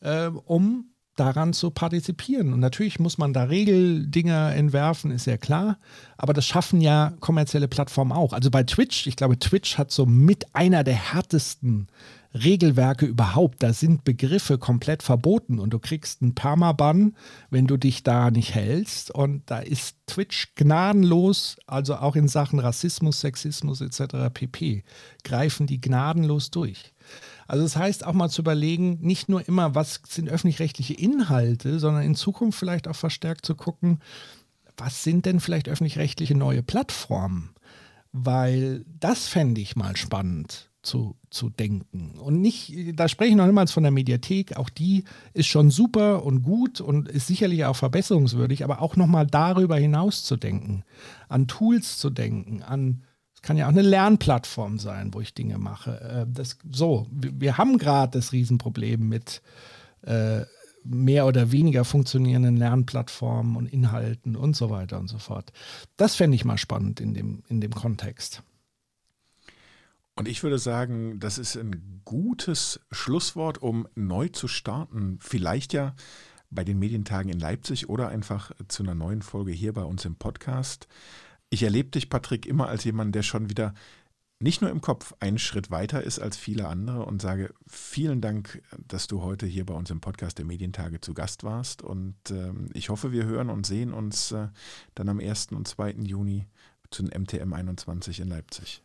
äh, 0.01 0.27
um 0.27 0.85
daran 1.15 1.53
zu 1.53 1.69
partizipieren. 1.69 2.53
Und 2.53 2.59
natürlich 2.59 2.99
muss 2.99 3.17
man 3.17 3.33
da 3.33 3.43
Regeldinger 3.43 4.55
entwerfen, 4.55 5.11
ist 5.11 5.27
ja 5.27 5.37
klar. 5.37 5.77
Aber 6.17 6.33
das 6.33 6.45
schaffen 6.45 6.81
ja 6.81 7.13
kommerzielle 7.19 7.67
Plattformen 7.67 8.11
auch. 8.11 8.33
Also 8.33 8.49
bei 8.49 8.63
Twitch, 8.63 9.05
ich 9.05 9.15
glaube, 9.15 9.37
Twitch 9.37 9.77
hat 9.77 9.91
so 9.91 10.05
mit 10.05 10.55
einer 10.55 10.83
der 10.83 10.95
härtesten 10.95 11.87
Regelwerke 12.33 13.05
überhaupt. 13.05 13.61
Da 13.61 13.73
sind 13.73 14.03
Begriffe 14.03 14.57
komplett 14.57 15.03
verboten 15.03 15.59
und 15.59 15.71
du 15.71 15.79
kriegst 15.79 16.21
einen 16.21 16.35
Permaban, 16.35 17.15
wenn 17.49 17.67
du 17.67 17.77
dich 17.77 18.03
da 18.03 18.31
nicht 18.31 18.55
hältst. 18.55 19.11
Und 19.11 19.43
da 19.49 19.59
ist 19.59 19.97
Twitch 20.07 20.55
gnadenlos, 20.55 21.57
also 21.67 21.95
auch 21.95 22.15
in 22.15 22.27
Sachen 22.27 22.59
Rassismus, 22.59 23.21
Sexismus 23.21 23.81
etc. 23.81 24.33
pp. 24.33 24.83
greifen 25.23 25.67
die 25.67 25.79
gnadenlos 25.79 26.51
durch. 26.51 26.93
Also 27.47 27.63
das 27.63 27.75
heißt 27.75 28.05
auch 28.05 28.13
mal 28.13 28.29
zu 28.29 28.41
überlegen, 28.41 28.99
nicht 29.01 29.29
nur 29.29 29.47
immer, 29.47 29.75
was 29.75 30.01
sind 30.07 30.29
öffentlich-rechtliche 30.29 30.93
Inhalte, 30.93 31.79
sondern 31.79 32.03
in 32.03 32.15
Zukunft 32.15 32.57
vielleicht 32.57 32.87
auch 32.87 32.95
verstärkt 32.95 33.45
zu 33.45 33.55
gucken, 33.55 33.99
was 34.77 35.03
sind 35.03 35.25
denn 35.25 35.39
vielleicht 35.39 35.69
öffentlich-rechtliche 35.69 36.35
neue 36.35 36.63
Plattformen? 36.63 37.51
Weil 38.11 38.85
das 38.99 39.27
fände 39.27 39.61
ich 39.61 39.75
mal 39.75 39.95
spannend 39.97 40.71
zu, 40.83 41.15
zu 41.29 41.49
denken. 41.49 42.19
Und 42.19 42.41
nicht, 42.41 42.73
da 42.95 43.07
spreche 43.07 43.31
ich 43.31 43.37
noch 43.37 43.47
niemals 43.47 43.71
von 43.71 43.83
der 43.83 43.91
Mediathek, 43.91 44.57
auch 44.57 44.69
die 44.69 45.05
ist 45.33 45.47
schon 45.47 45.71
super 45.71 46.23
und 46.23 46.43
gut 46.43 46.81
und 46.81 47.07
ist 47.07 47.27
sicherlich 47.27 47.65
auch 47.65 47.75
verbesserungswürdig, 47.75 48.63
aber 48.63 48.81
auch 48.81 48.95
nochmal 48.95 49.25
darüber 49.25 49.77
hinaus 49.77 50.23
zu 50.23 50.35
denken, 50.35 50.83
an 51.29 51.47
Tools 51.47 51.97
zu 51.97 52.09
denken, 52.09 52.61
an 52.61 53.03
kann 53.43 53.57
ja 53.57 53.65
auch 53.65 53.71
eine 53.71 53.81
Lernplattform 53.81 54.79
sein, 54.79 55.13
wo 55.13 55.19
ich 55.19 55.33
Dinge 55.33 55.57
mache. 55.57 55.99
Äh, 55.99 56.25
das, 56.33 56.57
so, 56.71 57.05
wir 57.11 57.57
haben 57.57 57.77
gerade 57.77 58.17
das 58.17 58.31
Riesenproblem 58.31 59.07
mit 59.07 59.41
äh, 60.03 60.43
mehr 60.83 61.27
oder 61.27 61.51
weniger 61.51 61.85
funktionierenden 61.85 62.57
Lernplattformen 62.57 63.55
und 63.55 63.67
Inhalten 63.67 64.35
und 64.35 64.55
so 64.55 64.69
weiter 64.69 64.97
und 64.97 65.09
so 65.09 65.17
fort. 65.17 65.51
Das 65.97 66.15
fände 66.15 66.35
ich 66.35 66.45
mal 66.45 66.57
spannend 66.57 66.99
in 66.99 67.13
dem, 67.13 67.43
in 67.49 67.61
dem 67.61 67.71
Kontext. 67.71 68.43
Und 70.15 70.27
ich 70.27 70.43
würde 70.43 70.59
sagen, 70.59 71.19
das 71.19 71.37
ist 71.37 71.55
ein 71.57 72.01
gutes 72.05 72.79
Schlusswort, 72.91 73.61
um 73.61 73.87
neu 73.95 74.29
zu 74.29 74.47
starten. 74.47 75.17
Vielleicht 75.19 75.73
ja 75.73 75.95
bei 76.51 76.63
den 76.63 76.77
Medientagen 76.77 77.31
in 77.31 77.39
Leipzig 77.39 77.89
oder 77.89 78.09
einfach 78.09 78.51
zu 78.67 78.83
einer 78.83 78.93
neuen 78.93 79.23
Folge 79.23 79.51
hier 79.51 79.73
bei 79.73 79.83
uns 79.83 80.05
im 80.05 80.15
Podcast. 80.15 80.87
Ich 81.49 81.63
erlebe 81.63 81.89
dich, 81.89 82.09
Patrick, 82.09 82.45
immer 82.45 82.67
als 82.67 82.83
jemand, 82.83 83.15
der 83.15 83.23
schon 83.23 83.49
wieder 83.49 83.73
nicht 84.39 84.61
nur 84.61 84.69
im 84.69 84.81
Kopf 84.81 85.13
einen 85.19 85.39
Schritt 85.39 85.71
weiter 85.71 86.03
ist 86.03 86.19
als 86.19 86.35
viele 86.35 86.67
andere 86.67 87.05
und 87.05 87.21
sage 87.21 87.53
vielen 87.65 88.19
Dank, 88.19 88.61
dass 88.87 89.07
du 89.07 89.21
heute 89.21 89.45
hier 89.45 89.65
bei 89.65 89.73
uns 89.73 89.89
im 89.89 90.01
Podcast 90.01 90.37
der 90.37 90.45
Medientage 90.45 90.99
zu 90.99 91.13
Gast 91.13 91.43
warst. 91.43 91.81
Und 91.81 92.15
äh, 92.29 92.51
ich 92.73 92.89
hoffe, 92.89 93.11
wir 93.11 93.23
hören 93.25 93.49
und 93.49 93.65
sehen 93.65 93.93
uns 93.93 94.31
äh, 94.31 94.49
dann 94.95 95.09
am 95.09 95.19
1. 95.19 95.47
und 95.53 95.67
2. 95.67 95.91
Juni 96.03 96.47
zu 96.91 97.03
den 97.03 97.21
MTM 97.21 97.53
21 97.53 98.19
in 98.19 98.27
Leipzig. 98.27 98.83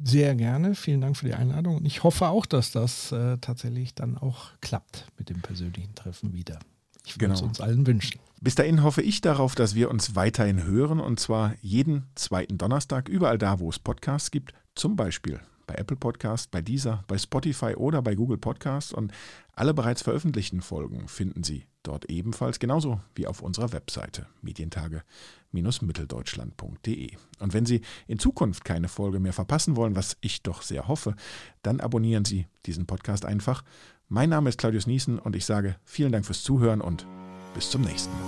Sehr 0.00 0.34
gerne. 0.36 0.74
Vielen 0.74 1.00
Dank 1.00 1.16
für 1.16 1.26
die 1.26 1.34
Einladung. 1.34 1.76
Und 1.76 1.84
ich 1.84 2.04
hoffe 2.04 2.28
auch, 2.28 2.46
dass 2.46 2.70
das 2.70 3.10
äh, 3.10 3.38
tatsächlich 3.38 3.94
dann 3.94 4.16
auch 4.16 4.50
klappt 4.60 5.06
mit 5.18 5.28
dem 5.28 5.40
persönlichen 5.40 5.94
Treffen 5.94 6.32
wieder. 6.32 6.60
Ich 7.04 7.20
würde 7.20 7.32
es 7.34 7.40
genau. 7.40 7.48
uns 7.48 7.60
allen 7.60 7.86
wünschen. 7.86 8.20
Bis 8.40 8.54
dahin 8.54 8.82
hoffe 8.82 9.02
ich 9.02 9.20
darauf, 9.20 9.54
dass 9.54 9.74
wir 9.74 9.90
uns 9.90 10.14
weiterhin 10.14 10.62
hören 10.62 11.00
und 11.00 11.18
zwar 11.18 11.54
jeden 11.60 12.04
zweiten 12.14 12.58
Donnerstag 12.58 13.08
überall 13.08 13.38
da, 13.38 13.58
wo 13.58 13.68
es 13.70 13.78
Podcasts 13.78 14.30
gibt, 14.30 14.52
zum 14.74 14.94
Beispiel 14.94 15.40
bei 15.68 15.76
Apple 15.76 15.96
Podcast, 15.96 16.50
bei 16.50 16.60
Deezer, 16.60 17.04
bei 17.06 17.16
Spotify 17.16 17.76
oder 17.76 18.02
bei 18.02 18.16
Google 18.16 18.38
Podcast 18.38 18.92
und 18.92 19.12
alle 19.54 19.72
bereits 19.74 20.02
veröffentlichten 20.02 20.62
Folgen 20.62 21.06
finden 21.06 21.44
Sie 21.44 21.66
dort 21.84 22.10
ebenfalls, 22.10 22.58
genauso 22.58 23.00
wie 23.14 23.28
auf 23.28 23.42
unserer 23.42 23.72
Webseite 23.72 24.26
medientage-mitteldeutschland.de. 24.42 27.10
Und 27.38 27.54
wenn 27.54 27.66
Sie 27.66 27.82
in 28.06 28.18
Zukunft 28.18 28.64
keine 28.64 28.88
Folge 28.88 29.20
mehr 29.20 29.32
verpassen 29.32 29.76
wollen, 29.76 29.94
was 29.94 30.16
ich 30.20 30.42
doch 30.42 30.62
sehr 30.62 30.88
hoffe, 30.88 31.14
dann 31.62 31.78
abonnieren 31.80 32.24
Sie 32.24 32.48
diesen 32.66 32.86
Podcast 32.86 33.24
einfach. 33.24 33.62
Mein 34.08 34.30
Name 34.30 34.48
ist 34.48 34.58
Claudius 34.58 34.86
Niesen 34.86 35.18
und 35.18 35.36
ich 35.36 35.44
sage 35.44 35.76
vielen 35.84 36.12
Dank 36.12 36.24
fürs 36.24 36.42
Zuhören 36.42 36.80
und 36.80 37.06
bis 37.54 37.70
zum 37.70 37.82
nächsten 37.82 38.12
Mal. 38.12 38.22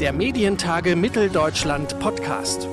Der 0.00 0.12
Medientage 0.12 0.96
Mitteldeutschland 0.96 1.98
Podcast. 2.00 2.66